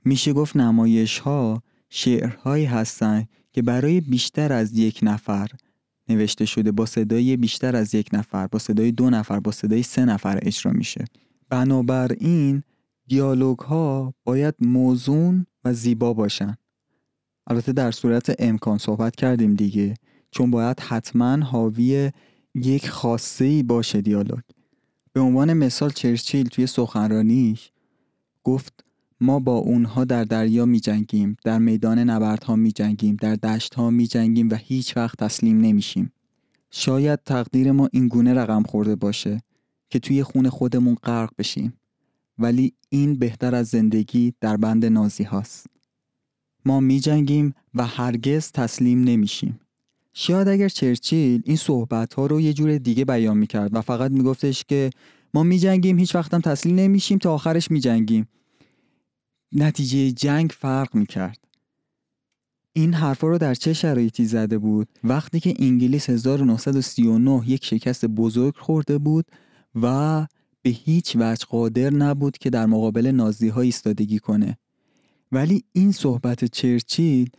میشه 0.06 0.34
گفت 0.34 0.56
نمایش 0.56 1.20
ها 1.20 1.64
شعرهایی 1.90 2.66
هستن 2.66 3.26
که 3.52 3.62
برای 3.62 4.02
بیشتر 4.02 4.54
از 4.54 4.78
یک 4.78 5.00
نفر 5.04 5.48
نوشته 6.10 6.46
شده 6.46 6.72
با 6.72 6.86
صدای 6.86 7.38
بیشتر 7.38 7.76
از 7.76 7.96
یک 7.96 8.10
نفر 8.14 8.48
با 8.48 8.60
صدای 8.60 8.92
دو 8.92 9.10
نفر 9.10 9.40
با 9.40 9.52
صدای 9.52 9.84
سه 9.84 10.06
نفر 10.06 10.40
اجرا 10.42 10.72
میشه. 10.72 11.06
بنابراین 11.50 12.64
دیالوگ 13.08 13.60
ها 13.60 14.14
باید 14.24 14.56
موزون 14.60 15.46
و 15.66 15.74
زیبا 15.74 16.14
باشن. 16.14 16.58
البته 17.48 17.74
در 17.74 17.92
صورت 17.92 18.36
امکان 18.40 18.78
صحبت 18.78 19.16
کردیم 19.16 19.56
دیگه 19.56 19.94
چون 20.32 20.52
باید 20.52 20.80
حتما 20.80 21.38
حاوی 21.38 22.12
یک 22.56 22.90
خاصه 22.90 23.64
باشه 23.64 24.02
دیالوگ. 24.02 24.40
به 25.14 25.20
عنوان 25.20 25.54
مثال 25.54 25.90
چرچیل 25.90 26.48
توی 26.48 26.68
سخنرانیش 26.68 27.72
گفت 28.44 28.84
ما 29.22 29.40
با 29.40 29.58
اونها 29.58 30.06
در 30.06 30.24
دریا 30.24 30.66
می 30.66 30.80
جنگیم 30.80 31.38
در 31.44 31.60
میدان 31.60 32.00
نبردها 32.00 32.56
می 32.56 32.72
جنگیم 32.72 33.16
در 33.16 33.36
دشت 33.36 33.74
ها 33.74 33.90
می 33.90 34.08
جنگیم 34.08 34.50
و 34.50 34.56
هیچ 34.56 34.98
وقت 34.98 35.18
تسلیم 35.18 35.62
نمیشیم. 35.62 36.14
شاید 36.72 37.20
تقدیر 37.24 37.72
ما 37.72 37.90
این 37.94 38.08
گونه 38.08 38.34
رقم 38.34 38.64
خورده 38.64 38.96
باشه 38.96 39.42
که 39.90 40.00
توی 40.00 40.24
خون 40.24 40.50
خودمون 40.50 40.96
غرق 40.96 41.30
بشیم. 41.38 41.74
ولی 42.38 42.74
این 42.90 43.20
بهتر 43.20 43.56
از 43.56 43.68
زندگی 43.68 44.34
در 44.42 44.58
بند 44.58 44.86
نازی 44.86 45.24
هاست. 45.24 45.68
ما 46.66 46.80
می 46.80 47.00
جنگیم 47.00 47.54
و 47.74 47.86
هرگز 47.86 48.52
تسلیم 48.52 49.04
نمیشیم. 49.04 49.60
شاید 50.22 50.48
اگر 50.48 50.70
چرچیل 50.70 51.42
این 51.46 51.56
صحبت 51.56 52.14
ها 52.14 52.26
رو 52.26 52.42
یه 52.42 52.54
جور 52.54 52.78
دیگه 52.78 53.06
بیان 53.06 53.38
می‌کرد 53.38 53.76
و 53.76 53.82
فقط 53.82 54.12
میگفتش 54.12 54.64
که 54.64 54.90
ما 55.34 55.44
میجنگیم 55.44 56.00
هیچ 56.00 56.16
وقتم 56.16 56.40
تسلیم 56.40 56.76
نمیشیم 56.76 57.18
تا 57.18 57.34
آخرش 57.34 57.72
میجنگیم. 57.72 58.28
نتیجه 59.52 60.12
جنگ 60.12 60.50
فرق 60.50 60.96
می‌کرد. 60.96 61.38
این 62.74 62.94
حرفا 62.94 63.28
رو 63.28 63.38
در 63.38 63.54
چه 63.54 63.74
شرایطی 63.74 64.26
زده 64.26 64.58
بود؟ 64.58 64.88
وقتی 65.04 65.40
که 65.40 65.54
انگلیس 65.60 66.10
1939 66.10 67.44
یک 67.48 67.66
شکست 67.66 68.06
بزرگ 68.06 68.56
خورده 68.58 68.98
بود 68.98 69.26
و 69.76 70.28
به 70.62 70.70
هیچ 70.70 71.16
وجه 71.20 71.46
قادر 71.50 71.90
نبود 71.90 72.38
که 72.38 72.50
در 72.50 72.66
مقابل 72.66 73.08
نازی 73.08 73.48
ها 73.48 73.62
ایستادگی 73.62 74.20
کنه. 74.20 74.58
ولی 75.32 75.64
این 75.74 75.92
صحبت 75.92 76.46
چرچیل 76.46 77.30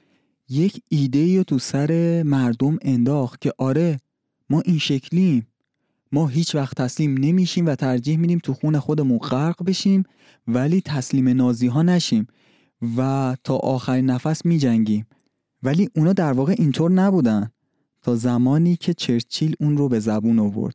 یک 0.50 0.82
ایده 0.88 1.36
رو 1.36 1.44
تو 1.44 1.58
سر 1.58 2.22
مردم 2.22 2.78
انداخت 2.82 3.40
که 3.40 3.52
آره 3.58 4.00
ما 4.50 4.60
این 4.60 4.78
شکلیم. 4.78 5.46
ما 6.12 6.26
هیچ 6.26 6.54
وقت 6.54 6.76
تسلیم 6.76 7.18
نمیشیم 7.18 7.66
و 7.66 7.74
ترجیح 7.74 8.16
میدیم 8.16 8.38
تو 8.38 8.54
خون 8.54 8.78
خودمون 8.78 9.18
غرق 9.18 9.64
بشیم 9.64 10.04
ولی 10.46 10.80
تسلیم 10.80 11.28
نازی 11.28 11.66
ها 11.66 11.82
نشیم 11.82 12.26
و 12.96 13.36
تا 13.44 13.56
آخرین 13.56 14.06
نفس 14.06 14.46
میجنگیم. 14.46 15.06
ولی 15.62 15.88
اونا 15.96 16.12
در 16.12 16.32
واقع 16.32 16.54
اینطور 16.58 16.90
نبودن. 16.90 17.50
تا 18.02 18.16
زمانی 18.16 18.76
که 18.76 18.94
چرچیل 18.94 19.54
اون 19.60 19.76
رو 19.76 19.88
به 19.88 20.00
زبون 20.00 20.38
آورد 20.38 20.74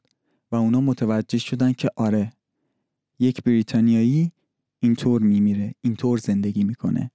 و 0.52 0.56
اونا 0.56 0.82
متوجه 0.82 1.38
شدن 1.38 1.74
که 1.74 1.90
آره 1.96 2.34
یک 3.20 3.44
بریتانیایی 3.44 4.32
اینطور 4.80 5.22
میمیره 5.22 5.74
اینطور 5.82 6.18
زندگی 6.18 6.64
می‌کنه. 6.64 7.12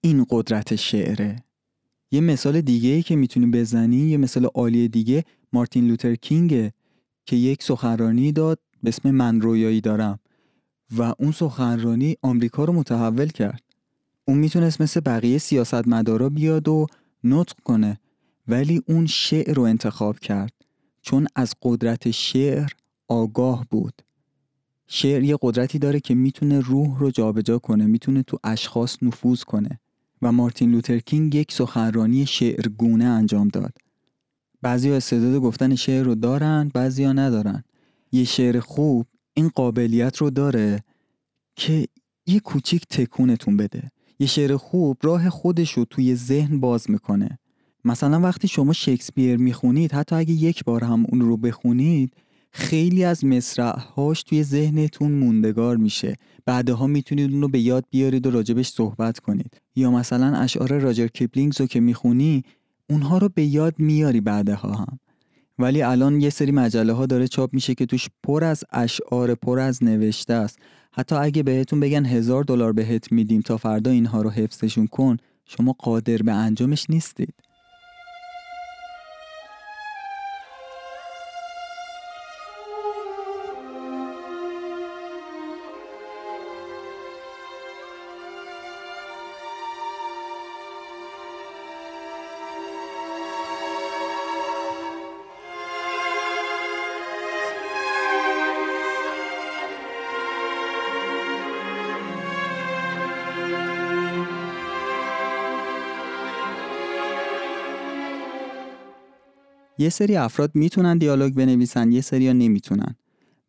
این 0.00 0.26
قدرت 0.30 0.76
شعره. 0.76 1.44
یه 2.12 2.20
مثال 2.20 2.60
دیگه 2.60 2.90
ای 2.90 3.02
که 3.02 3.16
می‌تونی 3.16 3.46
بزنی 3.46 3.96
یه 3.96 4.16
مثال 4.16 4.44
عالی 4.44 4.88
دیگه 4.88 5.24
مارتین 5.52 5.86
لوتر 5.86 6.14
کینگه 6.14 6.72
که 7.26 7.36
یک 7.36 7.62
سخنرانی 7.62 8.32
داد 8.32 8.58
به 8.82 8.88
اسم 8.88 9.10
من 9.10 9.40
رویایی 9.40 9.80
دارم 9.80 10.18
و 10.96 11.14
اون 11.18 11.32
سخنرانی 11.32 12.16
آمریکا 12.22 12.64
رو 12.64 12.72
متحول 12.72 13.28
کرد. 13.28 13.62
اون 14.24 14.38
می‌تونست 14.38 14.80
مثل 14.80 15.00
بقیه 15.00 15.38
سیاستمدارا 15.38 16.28
بیاد 16.28 16.68
و 16.68 16.86
نطق 17.24 17.56
کنه 17.64 17.98
ولی 18.48 18.82
اون 18.88 19.06
شعر 19.06 19.54
رو 19.54 19.62
انتخاب 19.62 20.18
کرد 20.18 20.52
چون 21.02 21.26
از 21.36 21.54
قدرت 21.62 22.10
شعر 22.10 22.70
آگاه 23.08 23.66
بود. 23.70 24.02
شعر 24.86 25.22
یه 25.22 25.38
قدرتی 25.42 25.78
داره 25.78 26.00
که 26.00 26.14
می‌تونه 26.14 26.60
روح 26.60 26.98
رو 26.98 27.10
جابجا 27.10 27.58
کنه 27.58 27.86
می‌تونه 27.86 28.22
تو 28.22 28.38
اشخاص 28.44 28.96
نفوذ 29.02 29.42
کنه. 29.42 29.80
و 30.22 30.32
مارتین 30.32 30.70
لوترکینگ 30.70 31.34
یک 31.34 31.52
سخنرانی 31.52 32.26
شعرگونه 32.26 33.04
انجام 33.04 33.48
داد. 33.48 33.72
بعضی 34.62 34.90
استعداد 34.90 35.40
گفتن 35.40 35.74
شعر 35.74 36.04
رو 36.04 36.14
دارن 36.14 36.70
بعضی 36.74 37.04
ها 37.04 37.12
ندارن. 37.12 37.64
یه 38.12 38.24
شعر 38.24 38.60
خوب 38.60 39.06
این 39.34 39.48
قابلیت 39.48 40.16
رو 40.16 40.30
داره 40.30 40.80
که 41.56 41.86
یه 42.26 42.40
کوچیک 42.40 42.86
تکونتون 42.86 43.56
بده. 43.56 43.90
یه 44.18 44.26
شعر 44.26 44.56
خوب 44.56 44.96
راه 45.02 45.30
خودش 45.30 45.72
رو 45.72 45.84
توی 45.84 46.14
ذهن 46.14 46.60
باز 46.60 46.90
می‌کنه. 46.90 47.38
مثلا 47.84 48.20
وقتی 48.20 48.48
شما 48.48 48.72
شکسپیر 48.72 49.36
می‌خونید 49.36 49.92
حتی 49.92 50.16
اگه 50.16 50.32
یک 50.32 50.64
بار 50.64 50.84
هم 50.84 51.06
اون 51.08 51.20
رو 51.20 51.36
بخونید 51.36 52.14
خیلی 52.52 53.04
از 53.04 53.24
مصرعهاش 53.24 54.22
توی 54.22 54.42
ذهنتون 54.42 55.12
موندگار 55.12 55.76
میشه. 55.76 56.16
بعدها 56.46 56.86
می‌تونید 56.86 57.30
اون 57.32 57.42
رو 57.42 57.48
به 57.48 57.58
یاد 57.60 57.84
بیارید 57.90 58.26
و 58.26 58.30
راجبش 58.30 58.68
صحبت 58.68 59.18
کنید. 59.18 59.56
یا 59.76 59.90
مثلا 59.90 60.36
اشعار 60.36 60.78
رودیارد 60.78 61.06
کیپلینگ 61.06 61.60
رو 61.60 61.66
که 61.66 61.80
می‌خونی 61.80 62.42
اونها 62.90 63.18
رو 63.18 63.28
به 63.34 63.44
یاد 63.44 63.74
میاری 63.78 64.20
بعدها 64.20 64.72
هم. 64.72 64.98
ولی 65.58 65.82
الان 65.82 66.20
یه 66.20 66.30
سری 66.30 66.52
مجله 66.52 66.92
ها 66.92 67.06
داره 67.06 67.28
چاپ 67.28 67.54
میشه 67.54 67.74
که 67.74 67.86
توش 67.86 68.08
پر 68.22 68.44
از 68.44 68.64
اشعار 68.70 69.34
پر 69.34 69.58
از 69.58 69.84
نوشته 69.84 70.34
است. 70.34 70.58
حتی 70.92 71.14
اگه 71.14 71.42
بهتون 71.42 71.80
بگن 71.80 72.06
هزار 72.06 72.44
دلار 72.44 72.72
بهت 72.72 73.12
میدیم 73.12 73.40
تا 73.40 73.56
فردا 73.56 73.90
اینها 73.90 74.22
رو 74.22 74.30
حفظشون 74.30 74.86
کن 74.86 75.16
شما 75.44 75.72
قادر 75.78 76.16
به 76.16 76.32
انجامش 76.32 76.86
نیستید. 76.90 77.34
یه 109.82 109.88
سری 109.88 110.16
افراد 110.16 110.50
می‌تونن 110.54 110.98
دیالوگ 110.98 111.34
بنویسن 111.34 111.92
یه 111.92 112.00
سری 112.00 112.32
نمی‌تونن. 112.32 112.94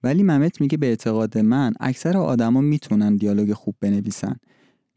ولی 0.04 0.24
ممت 0.24 0.62
میگه 0.62 0.78
به 0.78 0.88
اعتقاد 0.88 1.38
من 1.38 1.74
اکثر 1.80 2.18
آدما 2.18 2.62
می‌تونن 2.62 3.16
دیالوگ 3.16 3.54
خوب 3.54 3.76
بنویسن. 3.80 4.36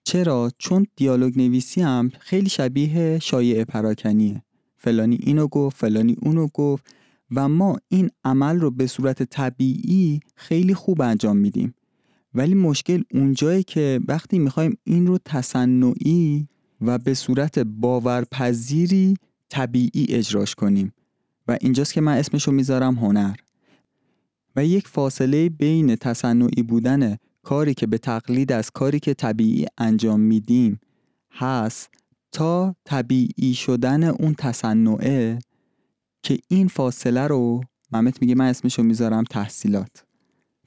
چرا؟ 0.05 0.51
چون 0.59 0.87
دیالوگ 0.97 1.39
نویسی 1.39 1.81
هم 1.81 2.11
خیلی 2.19 2.49
شبیه 2.49 3.19
شایعه 3.19 3.65
پراکنیه. 3.65 4.43
فلانی 4.77 5.19
اینو 5.23 5.47
گفت 5.47 5.77
فلانی 5.77 6.17
اونو 6.23 6.47
گفت 6.55 6.87
و 7.35 7.49
ما 7.49 7.77
این 7.89 8.11
عمل 8.25 8.61
رو 8.61 8.71
به 8.71 8.87
صورت 8.87 9.23
طبیعی 9.23 10.21
خیلی 10.37 10.75
خوب 10.75 11.01
انجام 11.01 11.37
میدیم. 11.37 11.75
ولی 12.35 12.55
مشکل 12.55 13.03
اونجایی 13.15 13.63
که 13.63 14.01
وقتی 14.09 14.39
می‌خوایم 14.39 14.79
این 14.85 15.07
رو 15.07 15.19
تصنعی 15.25 16.49
و 16.81 16.99
به 16.99 17.15
صورت 17.15 17.59
باورپذیری 17.59 19.15
طبیعی 19.49 20.07
اجراش 20.09 20.55
کنیم. 20.55 20.93
و 21.49 21.59
اینجاست 21.61 21.93
که 21.95 22.01
من 22.01 22.19
اسمشو 22.19 22.53
می‌ذارم 22.53 22.95
هنر. 22.95 23.35
و 24.57 24.65
یک 24.65 24.89
فاصله 24.89 25.49
بین 25.49 25.97
تصنعی 25.97 26.63
بودن 26.63 27.17
کاری 27.43 27.75
که 27.75 27.87
به 27.87 27.99
تقلید 27.99 28.53
از 28.53 28.71
کاری 28.71 29.01
که 29.01 29.15
طبیعی 29.15 29.67
انجام 29.79 30.21
میدیم 30.21 30.81
هست 31.33 31.91
تا 32.33 32.77
طبیعی 32.85 33.55
شدن 33.55 34.05
اون 34.05 34.35
تصنعه 34.35 35.39
که 36.23 36.39
این 36.49 36.69
فاصله 36.69 37.27
رو 37.27 37.61
محمد 37.93 38.19
میگه 38.21 38.35
من 38.35 38.49
اسمشو 38.49 38.83
می‌ذارم 38.83 39.25
تحصیلات. 39.25 40.05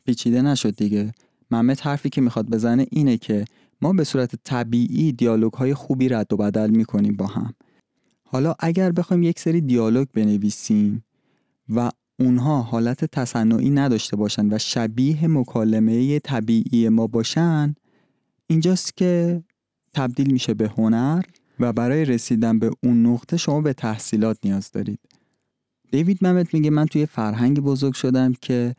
پیچیده 0.06 0.42
نشد 0.42 0.76
دیگه. 0.76 1.12
محمد 1.52 1.80
حرفی 1.80 2.10
که 2.10 2.22
می‌خواد 2.22 2.50
بزنه 2.50 2.86
اینه 2.92 3.18
که 3.18 3.46
ما 3.82 3.94
به 3.94 4.04
صورت 4.04 4.36
طبیعی 4.44 5.12
دیالوگ 5.12 5.54
های 5.54 5.74
خوبی 5.74 6.10
رد 6.10 6.34
و 6.34 6.38
بدل 6.38 6.70
می‌کنیم 6.70 7.16
با 7.16 7.28
هم. 7.28 7.54
حالا 8.32 8.56
اگر 8.60 8.92
بخوایم 8.92 9.24
یک 9.24 9.40
سری 9.40 9.62
دیالوگ 9.62 10.08
بنویسیم 10.14 11.04
و 11.70 11.92
اونها 12.20 12.62
حالت 12.62 13.06
تصنعی 13.06 13.70
نداشته 13.70 14.16
باشن 14.16 14.54
و 14.54 14.58
شبیه 14.58 15.28
مکالمه 15.28 16.20
طبیعی 16.20 16.90
ما 16.90 17.08
باشن 17.08 17.76
اینجاست 18.48 18.98
که 18.98 19.44
تبدیل 19.94 20.32
میشه 20.32 20.54
به 20.54 20.68
هنر 20.78 21.22
و 21.60 21.74
برای 21.74 22.06
رسیدن 22.06 22.60
به 22.60 22.72
اون 22.84 23.06
نقطه 23.06 23.38
شما 23.38 23.62
به 23.62 23.74
تحصیلات 23.74 24.38
نیاز 24.44 24.72
دارید. 24.72 25.00
دیوید 25.92 26.18
ممت 26.22 26.54
میگه 26.54 26.70
من 26.70 26.86
توی 26.86 27.06
فرهنگ 27.06 27.60
بزرگ 27.60 27.94
شدم 27.94 28.34
که 28.42 28.76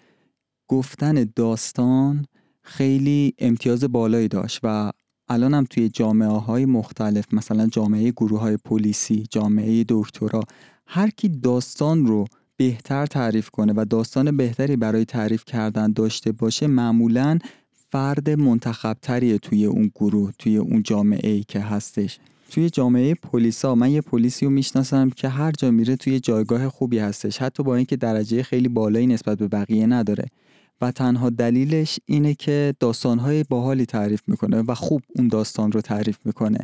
گفتن 0.69 1.26
داستان 1.37 2.26
خیلی 2.62 3.35
امتیاز 3.38 3.85
بالایی 3.85 4.28
داشت 4.28 4.61
و 4.62 4.92
الانم 5.30 5.64
توی 5.70 5.88
جامعه 5.88 6.28
های 6.28 6.66
مختلف 6.66 7.25
مثلا 7.32 7.66
جامعه 7.66 8.10
گروه 8.10 8.40
های 8.40 8.56
پلیسی 8.56 9.26
جامعه 9.30 9.84
دکترا 9.88 10.42
هر 10.87 11.10
کی 11.10 11.28
داستان 11.28 12.06
رو 12.06 12.25
بهتر 12.56 13.06
تعریف 13.06 13.50
کنه 13.50 13.72
و 13.76 13.84
داستان 13.90 14.37
بهتری 14.37 14.76
برای 14.76 15.04
تعریف 15.04 15.44
کردن 15.44 15.92
داشته 15.92 16.32
باشه 16.32 16.66
معمولا 16.66 17.38
فرد 17.90 18.30
منتخبتریه 18.30 19.38
توی 19.38 19.66
اون 19.66 19.90
گروه 19.95 20.32
توی 20.38 20.56
اون 20.56 20.82
جامعه 20.82 21.43
که 21.43 21.60
هستش. 21.60 22.19
توی 22.50 22.71
جامعه 22.71 23.14
پلیسا 23.14 23.75
من 23.75 23.90
یه 23.90 24.00
پلیسی 24.00 24.45
رو 24.45 24.50
می‌شناسم 24.50 25.10
که 25.10 25.28
هر 25.28 25.52
جا 25.52 25.71
میره 25.71 25.97
توی 25.97 26.21
جایگاه 26.21 26.69
خوبی 26.69 26.99
هستش 26.99 27.38
حتی 27.38 27.62
با 27.62 27.76
اینکه 27.76 27.97
درجه 27.97 28.43
خیلی 28.43 28.69
بالایی 28.69 29.06
نسبت 29.06 29.38
به 29.38 29.49
بقیه 29.49 29.86
نداره. 29.86 30.25
و 30.80 30.90
تنها 30.90 31.30
دلیلش 31.30 31.99
اینه 32.06 32.34
که 32.34 32.75
داستانهای 32.80 33.45
باحالی 33.45 33.86
تعریف 33.86 34.21
می‌کنه 34.26 34.62
و 34.62 34.75
خوب 34.75 35.02
اون 35.16 35.28
داستان 35.28 35.73
رو 35.73 35.80
تعریف 35.80 36.19
می‌کنه 36.25 36.58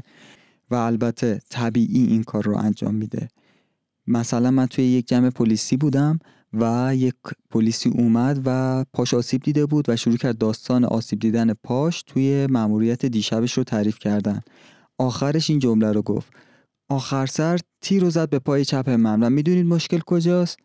و 0.70 0.74
البته 0.74 1.40
طبیعی 1.50 2.07
این 2.07 2.22
کار 2.22 2.44
رو 2.44 2.57
انجام 2.57 2.94
میده. 2.94 3.29
مثلا 4.07 4.50
من 4.50 4.66
توی 4.66 4.85
یک 4.85 5.09
جمع 5.09 5.31
پلیسی 5.31 5.76
بودم 5.76 6.18
و 6.52 6.92
یک 6.96 7.14
پلیسی 7.50 7.88
اومد 7.88 8.42
و 8.44 8.85
پاش 8.92 9.14
آسیب 9.14 9.42
دیده 9.42 9.66
بود 9.66 9.88
و 9.88 9.96
شروع 9.96 10.16
کرد 10.16 10.38
داستان 10.38 10.85
آسیب 10.85 11.18
دیدن 11.18 11.52
پاش 11.55 12.02
توی 12.02 12.46
مأموریت 12.46 13.07
دیشبش 13.07 13.52
رو 13.52 13.64
تعریف 13.64 13.98
کردن. 13.98 14.40
آخرش 14.98 15.50
این 15.50 15.59
جمله 15.59 15.92
رو 15.92 16.02
گفت. 16.02 16.33
آخر 16.88 17.26
سر 17.26 17.59
تیر 17.81 18.02
رو 18.02 18.11
زد 18.11 18.31
به 18.31 18.38
پای 18.38 18.64
چپ 18.64 18.90
من 18.90 19.22
و 19.22 19.31
می‌دونید 19.31 19.66
مشکل 19.66 19.98
کجاست؟ 20.07 20.59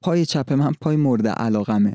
پای 0.00 0.26
چپ 0.26 0.52
من 0.52 0.72
پای 0.80 0.96
مورد 0.96 1.28
علاقمه. 1.28 1.94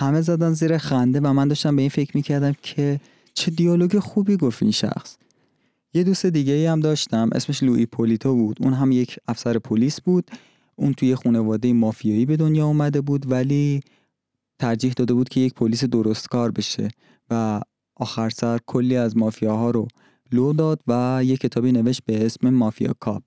همه 0.00 0.20
زدن 0.20 0.52
زیر 0.52 0.78
خنده 0.78 1.20
و 1.20 1.32
من 1.32 1.48
داشتم 1.48 1.76
به 1.76 1.82
این 1.82 1.90
فکر 1.90 2.16
می‌کردم 2.16 2.52
که 2.62 3.00
چه 3.34 3.50
دیالوگ 3.50 3.98
خوبی 3.98 4.36
گفت 4.36 4.62
این 4.62 4.72
شخص. 4.72 5.16
یه 5.94 6.04
دوست 6.04 6.26
دیگه 6.26 6.52
ای 6.52 6.66
هم 6.66 6.80
داشتم 6.80 7.30
اسمش 7.32 7.62
لوی 7.62 7.86
پولیتو 7.86 8.34
بود. 8.34 8.56
اون 8.60 8.72
هم 8.72 8.92
یک 8.92 9.16
افسر 9.28 9.58
پلیس 9.58 10.00
بود. 10.00 10.30
اون 10.76 10.94
توی 10.94 11.14
خانواده 11.14 11.72
مافیایی 11.72 12.26
به 12.26 12.36
دنیا 12.36 12.66
اومده 12.66 13.00
بود 13.00 13.30
ولی 13.30 13.80
ترجیح 14.58 14.92
داده 14.92 15.14
بود 15.14 15.28
که 15.28 15.40
یک 15.40 15.54
پلیس 15.54 15.84
درستکار 15.84 16.50
بشه 16.50 16.88
و 17.30 17.60
آخر 17.96 18.30
سر 18.30 18.58
کلی 18.66 18.96
از 18.96 19.16
مافیاها 19.16 19.70
رو 19.70 19.88
لو 20.32 20.52
داد 20.52 20.80
و 20.86 21.20
یک 21.24 21.40
کتابی 21.40 21.72
نوشت 21.72 22.02
به 22.06 22.26
اسم 22.26 22.50
مافیا 22.50 22.92
کاپ. 23.00 23.22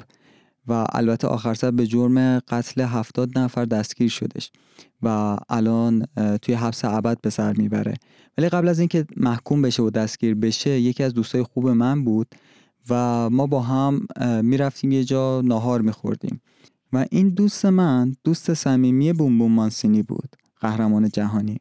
و 0.68 0.86
البته 0.92 1.28
آخر 1.28 1.54
سر 1.54 1.72
به 1.72 1.88
جرم 1.88 2.40
قتل 2.40 2.82
هفتاد 2.82 3.38
نفر 3.38 3.66
دستگیر 3.66 4.10
شدش 4.10 4.52
و 5.02 5.38
الان 5.50 6.06
توی 6.42 6.56
حبس 6.56 6.86
ابد 6.86 7.22
به 7.22 7.30
سر 7.30 7.54
می‌بره. 7.54 7.94
ولی 8.38 8.50
قبل 8.50 8.68
از 8.68 8.80
اینکه 8.80 9.06
محکوم 9.18 9.62
بشه 9.62 9.84
و 9.84 9.90
دستگیر 9.90 10.36
بشه 10.36 10.80
یکی 10.80 11.04
از 11.04 11.14
دوستای 11.14 11.44
خوب 11.44 11.70
من 11.70 12.04
بود 12.04 12.28
و 12.90 13.30
ما 13.30 13.48
با 13.48 13.62
هم 13.62 14.08
می‌رفتیم 14.42 14.92
یه 14.92 15.04
جا 15.04 15.42
ناهار 15.42 15.82
میخوردیم. 15.82 16.42
و 16.94 17.06
این 17.12 17.30
دوست 17.30 17.66
من 17.66 18.16
دوست 18.24 18.54
صمیمی 18.54 19.14
بوم 19.14 19.52
مانسینی 19.52 20.04
بود 20.04 20.36
قهرمان 20.60 21.10
جهانی. 21.10 21.60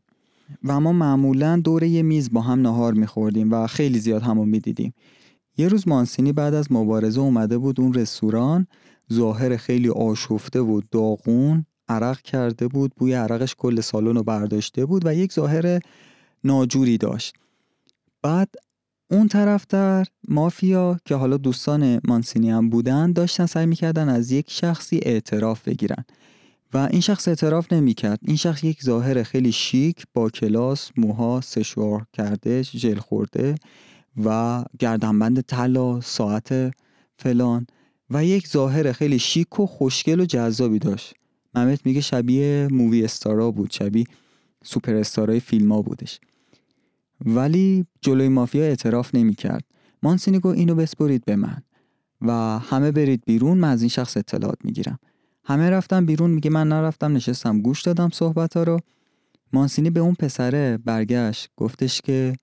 و 0.65 0.81
ما 0.81 0.93
معمولا 0.93 1.61
دور 1.65 1.83
یه 1.83 2.03
میز 2.03 2.31
با 2.33 2.41
هم 2.41 2.63
ناهار 2.63 2.95
میخوردیم 2.95 3.53
و 3.53 3.67
خیلی 3.67 3.99
زیاد 3.99 4.23
همون 4.23 4.49
می‌دیدیم. 4.49 4.95
یه 5.57 5.69
روز 5.69 5.89
مانسینی 5.89 6.33
بعد 6.33 6.55
از 6.55 6.73
مبارزه 6.73 7.21
اومده 7.21 7.59
بود 7.59 7.81
اون 7.81 7.95
رستوران 7.95 8.67
ظاهر 9.13 9.57
خیلی 9.57 9.89
آشفته 9.89 10.61
و 10.61 10.81
داغون 10.91 11.67
عرق 11.89 12.21
کرده 12.21 12.69
بود 12.69 12.93
بوی 12.97 13.13
عرقش 13.13 13.55
کل 13.59 13.81
سالن 13.81 14.17
رو 14.17 14.23
برداشته 14.23 14.87
بود 14.87 15.07
و 15.07 15.15
یک 15.15 15.33
ظاهر 15.33 15.81
ناجوری 16.45 16.99
داشت. 16.99 17.35
بعد 18.23 18.55
اون 19.11 19.29
طرفتر 19.29 20.07
مافیا 20.29 20.97
که 21.05 21.15
حالا 21.15 21.37
دوستان 21.37 22.01
مانسینی 22.09 22.51
هم 22.51 22.71
بودن 22.71 23.13
داشتن 23.13 23.47
سعی 23.47 23.67
می‌کردن 23.67 24.09
از 24.09 24.31
یک 24.31 24.51
شخصی 24.51 25.01
اعتراف 25.03 25.69
بگیرن 25.69 26.05
و 26.75 26.89
این 26.91 27.01
شخص 27.01 27.29
اعتراف 27.29 27.73
نمی‌کرد. 27.73 28.19
این 28.23 28.37
شخص 28.37 28.65
یک 28.65 28.83
ظاهر 28.83 29.23
خیلی 29.23 29.53
شیک 29.53 30.05
با 30.15 30.31
کلاس 30.31 30.91
موها 30.97 31.41
سشوار 31.41 32.07
کرده 32.13 32.63
ژل 32.63 32.99
خورده 32.99 33.55
و 34.25 34.65
گردنبند 34.79 35.41
طلا 35.41 36.01
ساعت 36.01 36.75
فلان. 37.17 37.67
و 38.13 38.25
یک 38.25 38.49
ظاهر 38.49 38.93
خیلی 38.93 39.19
شیک 39.19 39.61
و 39.61 39.67
خوشگل 39.67 40.21
و 40.21 40.25
جذابی 40.25 40.79
داشت. 40.79 41.15
ممت 41.55 41.87
میگه 41.87 42.01
شبیه 42.01 42.69
مووی 42.71 43.05
استارا 43.05 43.51
بود 43.51 43.71
شبیه 43.71 44.05
سوپر 44.65 44.95
استارای 44.95 45.41
فیلم 45.41 45.73
ها 45.73 45.83
بودش. 45.83 46.21
ولی 47.25 47.87
جلوی 48.01 48.29
مافیا 48.29 48.63
اعتراف 48.63 49.15
نمی‌کرد. 49.15 49.65
مانسینی 50.03 50.39
گفت 50.39 50.59
اینو 50.59 50.75
بسپرید 50.75 51.25
به 51.25 51.37
من 51.37 51.63
و 52.21 52.59
همه 52.59 52.93
برید 52.93 53.23
بیرون 53.27 53.59
من 53.59 53.71
از 53.71 53.83
این 53.83 53.89
شخص 53.89 54.17
اطلاعات 54.17 54.59
می‌گیرم. 54.65 54.99
همه 55.45 55.71
رفتم 55.71 56.07
بیرون 56.07 56.31
میگه 56.31 56.51
من 56.51 56.69
نرفتم 56.69 57.13
نشستم 57.13 57.61
گوش 57.61 57.83
دادم 57.83 58.11
صحبت 58.13 58.57
ها 58.57 58.63
رو. 58.63 58.79
مانسینی 59.53 59.91
به 59.91 60.01
اون 60.01 60.15
پسره 60.15 60.79
برگشت 60.85 61.49
گفتش 61.57 62.01
که 62.01 62.37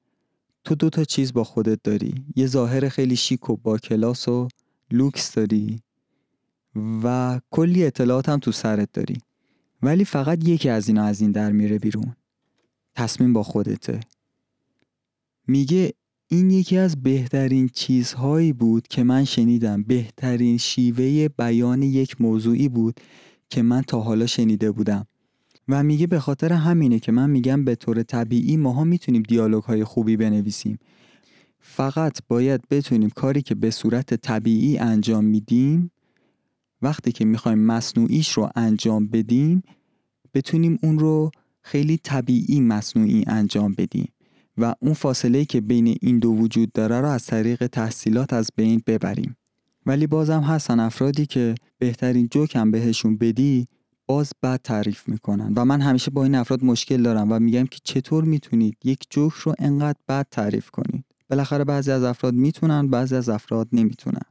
تو 0.63 0.75
دو 0.75 0.89
تا 0.89 1.03
چیز 1.03 1.33
با 1.33 1.43
خودت 1.43 1.79
داری. 1.83 2.15
یه 2.35 2.47
ظاهر 2.47 2.89
خیلی 2.89 3.15
شیک 3.15 3.49
و 3.49 3.57
با 3.57 3.77
کلاس 3.77 4.27
و 4.27 4.47
لوکس 4.91 5.35
داری 5.35 5.79
و 7.03 7.39
کلی 7.51 7.85
اطلاعات 7.85 8.29
هم 8.29 8.39
تو 8.39 8.51
سرت 8.51 8.89
داری. 8.93 9.17
ولی 9.81 10.05
فقط 10.05 10.47
یکی 10.47 10.69
از 10.69 10.87
اینا 10.87 11.03
از 11.03 11.21
این 11.21 11.31
در 11.31 11.51
میره 11.51 11.79
بیرون. 11.79 12.15
تصمیم 12.95 13.33
با 13.33 13.43
خودته. 13.43 13.99
میگه 15.47 15.93
این 16.27 16.49
یکی 16.51 16.77
از 16.77 17.03
بهترین 17.03 17.69
چیزهایی 17.73 18.53
بود 18.53 18.87
که 18.87 19.03
من 19.03 19.25
شنیدم. 19.25 19.83
بهترین 19.83 20.57
شیوه 20.57 21.27
بیان 21.27 21.83
یک 21.83 22.21
موضوعی 22.21 22.69
بود 22.69 22.99
که 23.49 23.61
من 23.61 23.81
تا 23.81 23.99
حالا 23.99 24.25
شنیده 24.25 24.71
بودم. 24.71 25.07
و 25.67 25.83
میگه 25.83 26.07
به 26.07 26.19
خاطر 26.19 26.53
همینه 26.53 26.99
که 26.99 27.11
من 27.11 27.29
میگم 27.29 27.65
به 27.65 27.75
طور 27.75 28.03
طبیعی 28.03 28.57
ماها 28.57 28.83
می‌تونیم 28.83 29.21
دیالوگ 29.21 29.63
های 29.63 29.83
خوبی 29.83 30.17
بنویسیم. 30.17 30.79
فقط 31.59 32.17
باید 32.27 32.61
بتونیم 32.69 33.09
کاری 33.09 33.41
که 33.41 33.55
به 33.55 33.71
صورت 33.71 34.13
طبیعی 34.13 34.77
انجام 34.77 35.25
میدیم 35.25 35.91
وقتی 36.81 37.11
که 37.11 37.25
می‌خوایم 37.25 37.59
مصنوعیش 37.59 38.31
رو 38.31 38.49
انجام 38.55 39.07
بدیم 39.07 39.63
بتونیم 40.33 40.77
اون 40.83 40.99
رو 40.99 41.31
خیلی 41.61 41.97
طبیعی 41.97 42.61
مصنوعی 42.61 43.23
انجام 43.27 43.75
بدیم 43.77 44.11
و 44.57 44.75
اون 44.79 44.93
فاصله 44.93 45.45
که 45.45 45.61
بین 45.61 45.97
این 46.01 46.19
دو 46.19 46.29
وجود 46.29 46.71
داره 46.71 47.01
رو 47.01 47.07
از 47.07 47.25
طریق 47.25 47.67
تحصیلات 47.67 48.33
از 48.33 48.49
بین 48.55 48.81
ببریم. 48.87 49.35
ولی 49.85 50.07
بازم 50.07 50.41
هستن 50.41 50.79
افرادی 50.79 51.25
که 51.25 51.55
بهترین 51.77 52.27
جوک 52.31 52.55
هم 52.55 52.71
بهشون 52.71 53.17
بدی 53.17 53.67
باز 54.07 54.31
بد 54.43 54.59
تعریف 54.63 55.09
می‌کنن. 55.09 55.53
و 55.55 55.65
من 55.65 55.81
همیشه 55.81 56.11
با 56.11 56.23
این 56.23 56.35
افراد 56.35 56.63
مشکل 56.63 57.03
دارم 57.03 57.31
و 57.31 57.39
میگم 57.39 57.65
که 57.65 57.79
چطور 57.83 58.23
می‌تونید 58.23 58.77
یک 58.83 59.07
جوک 59.09 59.33
رو 59.33 59.53
انقدر 59.59 59.99
بد 60.07 60.27
تعریف 60.31 60.69
کنید؟ 60.69 61.05
بالاخره 61.29 61.63
بعضی 61.63 61.91
از 61.91 62.03
افراد 62.03 62.33
می‌تونن 62.33 62.87
بعضی 62.87 63.15
از 63.15 63.29
افراد 63.29 63.67
نمی‌تونن. 63.73 64.21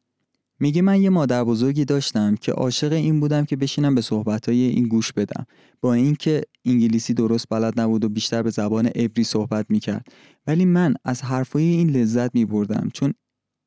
میگه 0.60 0.82
من 0.82 1.02
یه 1.02 1.10
مادر 1.10 1.44
بزرگی 1.44 1.84
داشتم 1.84 2.34
که 2.34 2.52
عاشق 2.52 2.92
این 2.92 3.20
بودم 3.20 3.44
که 3.44 3.56
بشینم 3.56 3.94
به 3.94 4.00
صحبتهای 4.00 4.62
این 4.62 4.88
گوش 4.88 5.12
بدم. 5.12 5.46
با 5.80 5.94
اینکه 5.94 6.42
انگلیسی 6.64 7.14
درست 7.14 7.46
بلد 7.50 7.80
نبود 7.80 8.04
و 8.04 8.08
بیشتر 8.08 8.42
به 8.42 8.50
زبان 8.50 8.86
عبری 8.86 9.24
صحبت 9.24 9.66
می‌کرد. 9.68 10.06
ولی 10.46 10.64
من 10.64 10.94
از 11.04 11.22
حرفای 11.22 11.62
این 11.62 11.90
لذت 11.90 12.34
میبردم 12.34 12.88
چون 12.94 13.14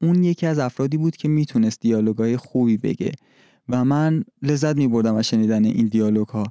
اون 0.01 0.23
یکی 0.23 0.45
از 0.45 0.59
افرادی 0.59 0.97
بود 0.97 1.15
که 1.15 1.27
می‌تونست 1.27 1.79
دیالوگای 1.79 2.37
خوبی 2.37 2.77
بگه. 2.77 3.11
و 3.69 3.85
من 3.85 4.23
لذت 4.41 4.75
میبردم 4.75 5.15
از 5.15 5.27
شنیدن 5.27 5.65
این 5.65 5.87
دیالوگ 5.87 6.27
ها 6.27 6.43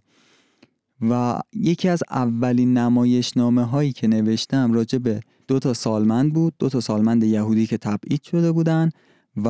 و 1.10 1.40
یکی 1.52 1.88
از 1.88 2.02
اولین 2.10 2.78
نمایش 2.78 3.36
نامه 3.36 3.64
هایی 3.64 3.92
که 3.92 4.08
نوشتم 4.08 4.72
راجع 4.72 4.98
به 4.98 5.20
دو 5.50 5.58
تا 5.58 5.74
سالمند 5.74 6.32
بود 6.32 6.54
دو 6.58 6.68
تا 6.68 6.80
سالمند 6.80 7.24
یهودی 7.24 7.66
که 7.66 7.78
تبعید 7.78 8.22
شده 8.22 8.52
بودن 8.52 8.90
و 9.36 9.48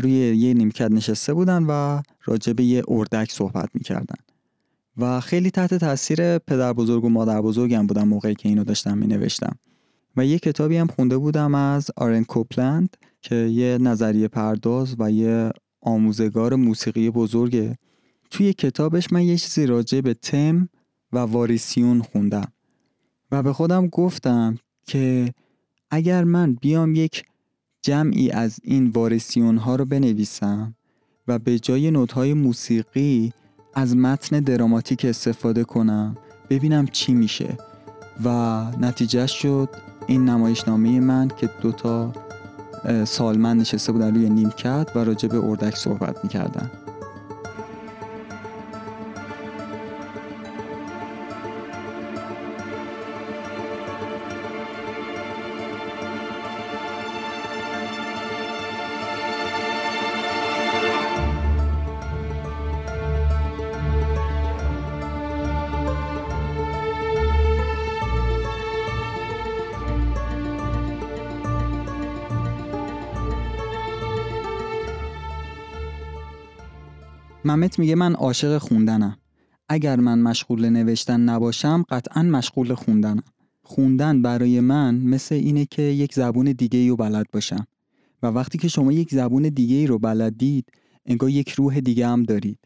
روی 0.00 0.12
یه 0.12 0.54
نیمکت 0.54 0.90
نشسته 0.90 1.34
بودن 1.34 1.62
و 1.68 2.02
راجع 2.24 2.52
به 2.52 2.64
یه 2.64 2.82
اردک 2.88 3.32
صحبت 3.32 3.68
می‌کردن. 3.74 4.16
و 4.96 5.20
خیلی 5.20 5.50
تحت 5.50 5.74
تاثیر 5.74 6.38
پدر 6.38 6.72
بزرگ 6.72 7.04
و 7.04 7.08
مادر 7.08 7.40
بزرگم 7.42 7.86
بودم 7.86 8.08
موقعی 8.08 8.34
که 8.34 8.48
اینو 8.48 8.64
داشتم 8.64 8.98
می 8.98 9.06
نوشتم 9.06 9.56
و 10.16 10.26
یه 10.26 10.38
کتابی 10.38 10.76
هم 10.76 10.86
خونده 10.86 11.18
بودم 11.18 11.54
از 11.54 11.90
آرن 11.96 12.24
کوپلند 12.24 12.96
که 13.20 13.34
یه 13.34 13.78
نظریه 13.78 14.28
پرداز 14.28 14.96
و 14.98 15.10
یه 15.10 15.50
آموزگار 15.80 16.54
موسیقی 16.54 17.10
بزرگه 17.10 17.78
توی 18.30 18.52
کتابش 18.52 19.12
من 19.12 19.22
یه 19.22 19.36
چیزی 19.36 19.66
راجع 19.66 20.00
به 20.00 20.14
تم 20.14 20.68
و 21.12 21.18
واریسیون 21.18 22.02
خوندم. 22.02 22.52
و 23.32 23.42
به 23.42 23.52
خودم 23.52 23.86
گفتم 23.86 24.58
که 24.86 25.34
اگر 25.90 26.24
من 26.24 26.54
بیام 26.54 26.94
یک 26.94 27.24
جمعی 27.82 28.30
از 28.30 28.60
این 28.62 28.88
وارسیون 28.88 29.56
ها 29.56 29.76
رو 29.76 29.84
بنویسم 29.84 30.74
و 31.28 31.38
به 31.38 31.58
جای 31.58 31.90
نوت 31.90 32.12
های 32.12 32.34
موسیقی 32.34 33.32
از 33.74 33.96
متن 33.96 34.40
دراماتیک 34.40 35.04
استفاده 35.04 35.64
کنم 35.64 36.16
ببینم 36.50 36.86
چی 36.86 37.14
میشه. 37.14 37.58
و 38.24 38.28
نتیجه 38.80 39.26
شد 39.26 39.68
این 40.06 40.24
نمایشنامه 40.24 41.00
من 41.00 41.28
که 41.28 41.50
دوتا 41.60 42.12
سالمند 43.04 43.60
نشسته 43.60 43.92
بودن 43.92 44.14
روی 44.14 44.30
نیمکت 44.30 44.90
و 44.94 44.98
راجع 44.98 45.28
به 45.28 45.44
اردک 45.44 45.76
صحبت 45.76 46.24
می‌کردن. 46.24 46.70
ممت 77.56 77.78
میگه 77.78 77.94
من 77.94 78.14
عاشق 78.14 78.58
خوندنم. 78.58 79.18
اگر 79.68 80.00
من 80.00 80.18
مشغول 80.18 80.68
نوشتن 80.68 81.20
نباشم 81.20 81.84
قطعا 81.88 82.22
مشغول 82.22 82.74
خوندنم. 82.74 83.22
خوندن 83.62 84.22
برای 84.22 84.60
من 84.60 84.94
مثل 84.94 85.34
اینه 85.34 85.64
که 85.64 85.82
یک 85.82 86.14
زبون 86.14 86.52
دیگه 86.52 86.78
ای 86.78 86.88
رو 86.88 86.96
بلد 86.96 87.26
باشم. 87.32 87.66
و 88.22 88.26
وقتی 88.26 88.58
که 88.58 88.68
شما 88.68 88.92
یک 88.92 89.14
زبون 89.14 89.42
دیگه 89.42 89.76
ای 89.76 89.86
رو 89.86 89.98
بلدید 89.98 90.64
انگار 91.06 91.30
یک 91.30 91.50
روح 91.50 91.80
دیگه 91.80 92.06
هم 92.06 92.22
دارید. 92.22 92.58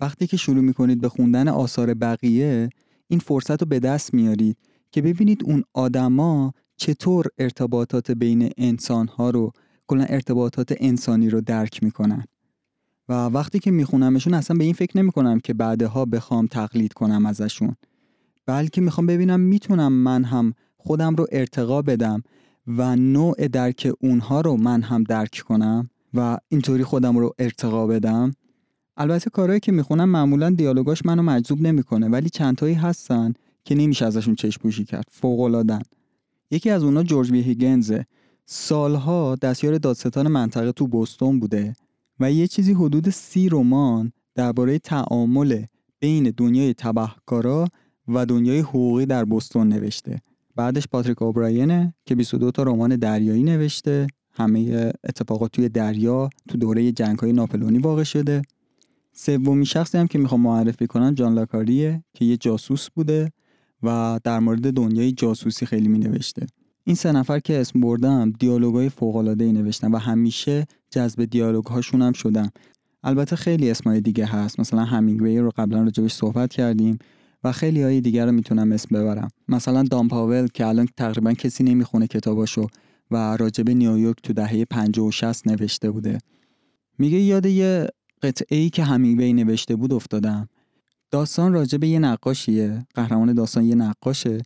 وقتی 0.00 0.26
که 0.26 0.36
شروع 0.36 0.60
می‌کنید 0.60 1.00
به 1.00 1.08
خوندن 1.08 1.48
آثار 1.48 1.94
بقیه 1.94 2.70
این 3.08 3.20
فرصت 3.20 3.62
رو 3.62 3.66
به 3.68 3.78
دست 3.78 4.14
میارید 4.14 4.56
که 4.92 5.02
ببینید 5.02 5.44
اون 5.44 5.64
آدما 5.72 6.52
چطور 6.76 7.26
ارتباطات 7.38 8.10
بین 8.10 8.50
انسانها 8.56 9.30
رو 9.30 9.52
کلا 9.86 10.04
ارتباطات 10.04 10.74
انسانی 10.80 11.30
رو 11.30 11.40
درک 11.40 11.82
می‌کنن. 11.82 12.24
و 13.08 13.12
وقتی 13.12 13.58
که 13.58 13.70
میخونمشون 13.70 14.34
اصلا 14.34 14.56
به 14.56 14.64
این 14.64 14.72
فکر 14.72 14.98
نمی‌کنم 14.98 15.40
که 15.40 15.54
بعدها 15.54 16.04
بخوام 16.04 16.46
تقلید 16.46 16.92
کنم 16.92 17.26
ازشون. 17.26 17.76
بلکه 18.46 18.80
می‌خوام 18.80 19.06
ببینم 19.06 19.40
می‌تونم 19.40 19.92
من 19.92 20.24
هم 20.24 20.54
خودم 20.76 21.14
رو 21.14 21.26
ارتقا 21.32 21.82
بدم 21.82 22.22
و 22.66 22.96
نوع 22.96 23.48
درک 23.48 23.92
اونها 24.00 24.40
رو 24.40 24.56
من 24.56 24.82
هم 24.82 25.02
درک 25.02 25.42
کنم 25.48 25.90
و 26.14 26.38
اینطوری 26.48 26.84
خودم 26.84 27.18
رو 27.18 27.34
ارتقا 27.38 27.86
بدم. 27.86 28.32
البته 28.96 29.30
کارهایی 29.30 29.60
که 29.60 29.72
می‌خونم 29.72 30.08
معمولا 30.08 30.50
دیالوگاش 30.50 31.06
منو 31.06 31.22
مجذوب 31.22 31.60
نمی‌کنه 31.60 32.08
ولی 32.08 32.30
چندتایی 32.30 32.74
هستن 32.74 33.32
که 33.64 33.74
نمیشه 33.74 34.06
ازشون 34.06 34.34
چشم 34.34 34.62
پوشی 34.62 34.84
کرد. 34.84 35.04
فوق 35.10 35.64
یکی 36.50 36.70
از 36.70 36.82
اونها 36.82 37.02
جورج 37.02 37.30
بی 37.30 37.42
هیگنزه. 37.42 38.06
سالها 38.46 39.34
دستیار 39.34 39.78
دادستان 39.78 40.28
منطقه 40.28 40.72
تو 40.72 40.86
بوستون 40.86 41.40
بوده. 41.40 41.76
و 42.20 42.32
یه 42.32 42.46
چیزی 42.46 42.72
حدود 42.72 43.10
سی 43.10 43.48
رمان 43.48 44.12
درباره 44.34 44.78
تعامل 44.78 45.64
بین 46.00 46.34
دنیای 46.36 46.74
تبهکارا 46.74 47.68
و 48.08 48.26
دنیای 48.26 48.58
حقوقی 48.58 49.06
در 49.06 49.24
بوستون 49.24 49.68
نوشته. 49.68 50.20
بعدش 50.56 50.88
پاتریک 50.88 51.22
اوبراینه 51.22 51.94
که 52.06 52.14
22 52.14 52.50
تا 52.50 52.62
رمان 52.62 52.96
دریایی 52.96 53.42
نوشته. 53.42 54.06
همه 54.32 54.92
اتفاقات 55.04 55.52
توی 55.52 55.68
دریا 55.68 56.30
تو 56.48 56.58
دوره 56.58 56.92
جنگ 56.92 57.18
های 57.18 57.32
ناپلونی 57.32 57.78
واقع 57.78 58.02
شده. 58.02 58.42
سومین 59.12 59.64
شخصی 59.64 59.98
هم 59.98 60.06
که 60.06 60.18
می‌خوام 60.18 60.40
معرفی 60.40 60.86
کنم 60.86 61.14
جان 61.14 61.34
لاکاریه 61.34 62.04
که 62.14 62.24
یه 62.24 62.36
جاسوس 62.36 62.88
بوده 62.90 63.32
و 63.82 64.20
در 64.24 64.38
مورد 64.38 64.70
دنیای 64.70 65.12
جاسوسی 65.12 65.66
خیلی 65.66 65.88
می 65.88 65.98
نوشته 65.98 66.46
این 66.84 66.96
سه 66.96 67.12
نفر 67.12 67.38
که 67.38 67.60
اسم 67.60 67.80
بردم 67.80 68.30
دیالوگای 68.30 68.88
فوق 68.88 69.16
العاده 69.16 69.52
نوشتن 69.52 69.92
و 69.92 69.96
همیشه 69.98 70.66
جذب 70.90 71.24
دیالوگ 71.24 71.66
هاشون 71.66 72.02
هم 72.02 72.12
شدم 72.12 72.50
البته 73.04 73.36
خیلی 73.36 73.70
اسمای 73.70 74.00
دیگه 74.00 74.26
هست. 74.26 74.60
مثلا 74.60 74.84
همینگوی 74.84 75.38
رو 75.38 75.50
قبلا 75.56 75.82
راجبش 75.82 76.12
صحبت 76.12 76.52
کردیم 76.52 76.98
و 77.44 77.52
خیلی 77.52 77.82
های 77.82 78.00
دیگر 78.00 78.26
رو 78.26 78.32
می‌تونم 78.32 78.72
اسم 78.72 78.96
ببرم. 78.96 79.28
مثلا 79.48 79.82
دام 79.82 80.08
پاول 80.08 80.46
که 80.54 80.66
الان 80.66 80.88
تقریبا 80.96 81.32
کسی 81.32 81.64
نمی‌خونه 81.64 82.06
کتاباشو 82.06 82.66
و 83.10 83.36
راجب 83.36 83.70
نیویورک 83.70 84.16
تو 84.22 84.32
دهه 84.32 84.64
50 84.64 85.06
و 85.06 85.10
60 85.10 85.48
نوشته 85.48 85.90
بوده. 85.90 86.18
میگه 86.98 87.18
یاد 87.18 87.46
یه 87.46 87.88
قطعه 88.22 88.58
ای 88.58 88.70
که 88.70 88.84
همینگوی 88.84 89.32
نوشته 89.32 89.76
بود 89.76 89.92
افتادم. 89.92 90.48
داستان 91.10 91.52
راجب 91.52 91.84
یه 91.84 91.98
نقاشیه. 91.98 92.86
قهرمان 92.94 93.32
داستان 93.32 93.64
یه 93.64 93.74
نقاشه. 93.74 94.38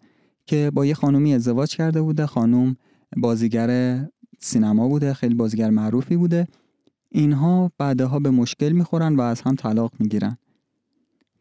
که 0.49 0.71
با 0.75 0.87
یه 0.87 0.95
خانومی 0.95 1.35
ازدواج 1.35 1.77
کرده 1.77 2.03
بوده. 2.03 2.27
خانوم 2.27 2.77
بازیگر 3.17 4.01
سینما 4.39 4.89
بوده 4.89 5.15
خیلی 5.15 5.35
بازیگر 5.35 5.71
معروفی 5.71 6.17
بوده. 6.17 6.47
اینها 7.09 7.73
بعدها 7.79 8.19
به 8.19 8.31
مشکل 8.31 8.73
می‌خورن 8.73 9.17
و 9.17 9.21
از 9.21 9.41
هم 9.41 9.55
طلاق 9.55 9.93
می‌گیرن. 9.99 10.39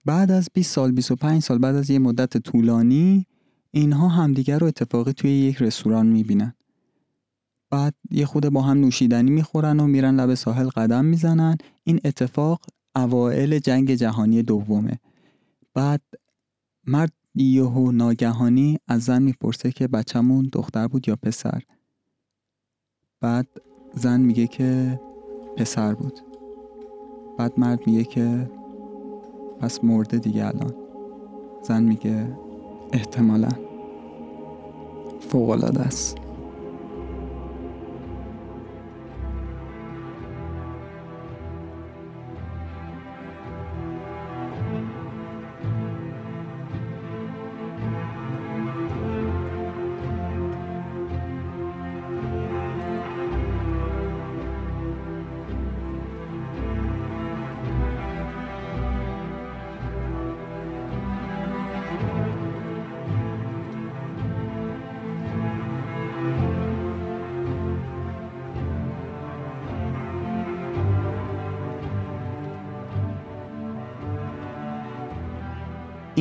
بعد 0.05 0.31
از 0.31 0.49
20 0.53 0.73
سال 0.73 0.91
25 0.91 1.41
سال 1.41 1.57
بعد 1.57 1.75
از 1.75 1.89
یه 1.89 1.99
مدت 1.99 2.37
طولانی 2.37 3.25
اینها 3.71 4.07
همدیگر 4.07 4.59
رو 4.59 4.67
اتفاقی 4.67 5.13
توی 5.13 5.31
یک 5.31 5.61
رستوران 5.61 6.05
می‌بینن. 6.05 6.53
بعد 7.69 7.93
یه 8.11 8.25
خود 8.25 8.49
با 8.49 8.61
هم 8.61 8.77
نوشیدنی 8.77 9.31
می‌خورن 9.31 9.79
و 9.79 9.87
میرن 9.87 10.15
لب 10.15 10.33
ساحل 10.33 10.67
قدم 10.67 11.05
می‌زنن. 11.05 11.57
این 11.83 11.99
اتفاق 12.05 12.61
اوائل 12.95 13.59
جنگ 13.59 13.93
جهانی 13.93 14.43
دومه. 14.43 14.99
بعد 15.73 16.01
مرد 16.87 17.13
یهو 17.43 17.91
ناگهانی 17.91 18.77
از 18.87 19.03
زن 19.03 19.23
می‌پرسه 19.23 19.71
که 19.71 19.87
بچهمون 19.87 20.49
دختر 20.53 20.87
بود 20.87 21.07
یا 21.07 21.15
پسر. 21.15 21.61
بعد 23.21 23.47
زن 23.93 24.21
میگه 24.21 24.47
که 24.47 24.99
پسر 25.57 25.93
بود. 25.93 26.19
بعد 27.37 27.59
مرد 27.59 27.87
میگه 27.87 28.03
که 28.03 28.51
پس 29.59 29.83
مرده 29.83 30.17
دیگه 30.17 30.45
الان. 30.45 30.73
زن 31.63 31.83
میگه 31.83 32.37
احتمالا. 32.93 33.49
فوقالعاده 35.19 35.81
است. 35.81 36.17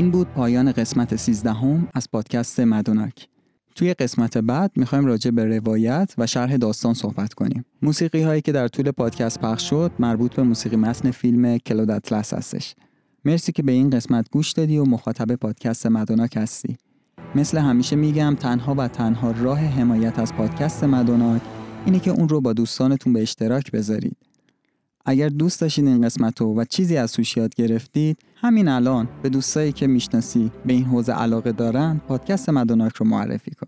این 0.07 0.13
بود 0.13 0.29
پایان 0.29 0.73
قسمت 0.73 1.17
13 1.17 1.53
هم 1.53 1.89
از 1.95 2.11
پادکست 2.11 2.61
مدوناک 2.61 3.29
توی 3.75 3.95
قسمت 3.95 4.39
بعد 4.39 4.71
می‌خوایم 4.77 5.07
راجع 5.07 5.31
به 5.31 5.45
روایت 5.45 6.15
و 6.19 6.27
شرح 6.27 6.57
داستان 6.57 6.95
صحبت 6.95 7.35
کنیم. 7.35 7.65
موسیقی 7.83 8.23
هایی 8.23 8.41
که 8.41 8.53
در 8.53 8.69
طول 8.69 8.91
پادکست 8.91 9.41
پخش 9.41 9.71
شد 9.71 9.93
مربوط 9.99 10.35
به 10.35 10.43
موسیقی 10.43 10.77
متن 10.77 11.11
فیلم 11.11 11.59
کلود 11.59 11.91
اطلس 11.91 12.35
هستش. 12.35 12.75
مرسی 13.25 13.53
که 13.53 13.63
به 13.63 13.73
این 13.73 13.91
قسمت 13.91 14.31
گوش 14.31 14.53
دادی 14.53 14.79
و 14.79 14.85
مخاطب 14.85 15.35
پادکست 15.35 15.87
مدوناک 15.87 16.37
هستی. 16.37 16.77
مثل 17.35 17.59
همیشه 17.59 17.97
میگم 17.97 18.37
تنها 18.41 18.75
و 18.75 18.89
تنها 18.89 19.31
راه 19.31 19.59
حمایت 19.59 20.19
از 20.19 20.35
پادکست 20.35 20.85
مدوناک 20.85 21.43
اینه 21.87 21.99
که 21.99 22.11
اون 22.11 22.29
رو 22.29 22.41
با 22.41 22.53
دوستانتون 22.53 23.13
به 23.13 23.23
اشتراک 23.23 23.73
بذارید. 23.73 24.17
اگر 25.09 25.29
دوست 25.29 25.61
داشتید 25.61 25.87
این 25.87 26.03
قسمت 26.03 26.41
رو 26.41 26.55
و 26.55 26.65
چیزی 26.65 26.97
از 26.97 27.13
توش 27.13 27.37
یاد 27.37 27.55
گرفتید 27.55 28.19
همین 28.37 28.69
الان 28.69 29.09
به 29.23 29.29
دوستایی 29.29 29.73
که 29.73 29.87
می‌شناسی 29.87 30.51
به 30.67 30.73
این 30.73 30.85
حوزه 30.85 31.13
علاقه 31.13 31.53
دارن 31.53 32.01
پادکست 32.09 32.49
مدوناک 32.49 32.97
رو 32.97 33.07
معرفی 33.07 33.51
کن. 33.51 33.67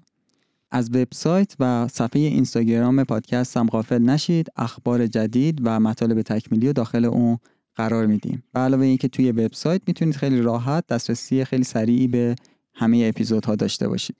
از 0.70 0.90
وبسایت 0.90 1.55
و 1.61 1.88
صفحه 1.88 2.20
اینستاگرام 2.20 3.05
پادکست 3.05 3.57
هم 3.57 3.66
غافل 3.66 4.03
نشید 4.03 4.48
اخبار 4.57 5.07
جدید 5.07 5.61
و 5.64 5.81
مطالب 5.81 6.22
تکمیلی 6.22 6.68
و 6.68 6.72
داخل 6.72 7.05
اون 7.05 7.38
قرار 7.77 8.07
میدیم. 8.07 8.42
به 8.53 8.61
علاوه 8.61 8.85
اینکه 8.85 9.09
توی 9.09 9.33
وبسایت 9.33 9.83
می‌تونید 9.87 10.16
خیلی 10.16 10.40
راحت 10.40 10.87
دسترسی 10.87 11.44
خیلی 11.44 11.64
سریعی 11.64 12.09
به 12.09 12.37
همه 12.74 13.05
اپیزودها 13.09 13.55
داشته 13.55 13.88
باشید. 13.88 14.16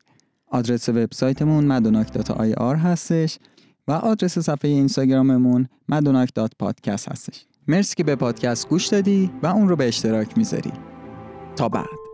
آدرس 0.47 0.89
وبسایتمون 0.89 1.95
آر 2.57 2.77
هستش. 2.77 3.39
و 3.89 3.93
آدرس 3.93 4.39
صفحه 4.39 4.71
اینستاگراممون 4.71 5.69
مدوناک.پادکست 5.89 7.09
هستش. 7.09 7.45
مرسی 7.69 7.95
که 7.97 8.05
به 8.05 8.17
پادکست 8.17 8.69
گوش 8.69 8.87
دادی 8.87 9.31
و 9.43 9.47
اون 9.47 9.69
رو 9.69 9.77
به 9.77 9.89
اشتراک 9.89 10.39
می‌ذاری. 10.39 10.73
تا 11.57 11.69
بعد. 11.69 12.08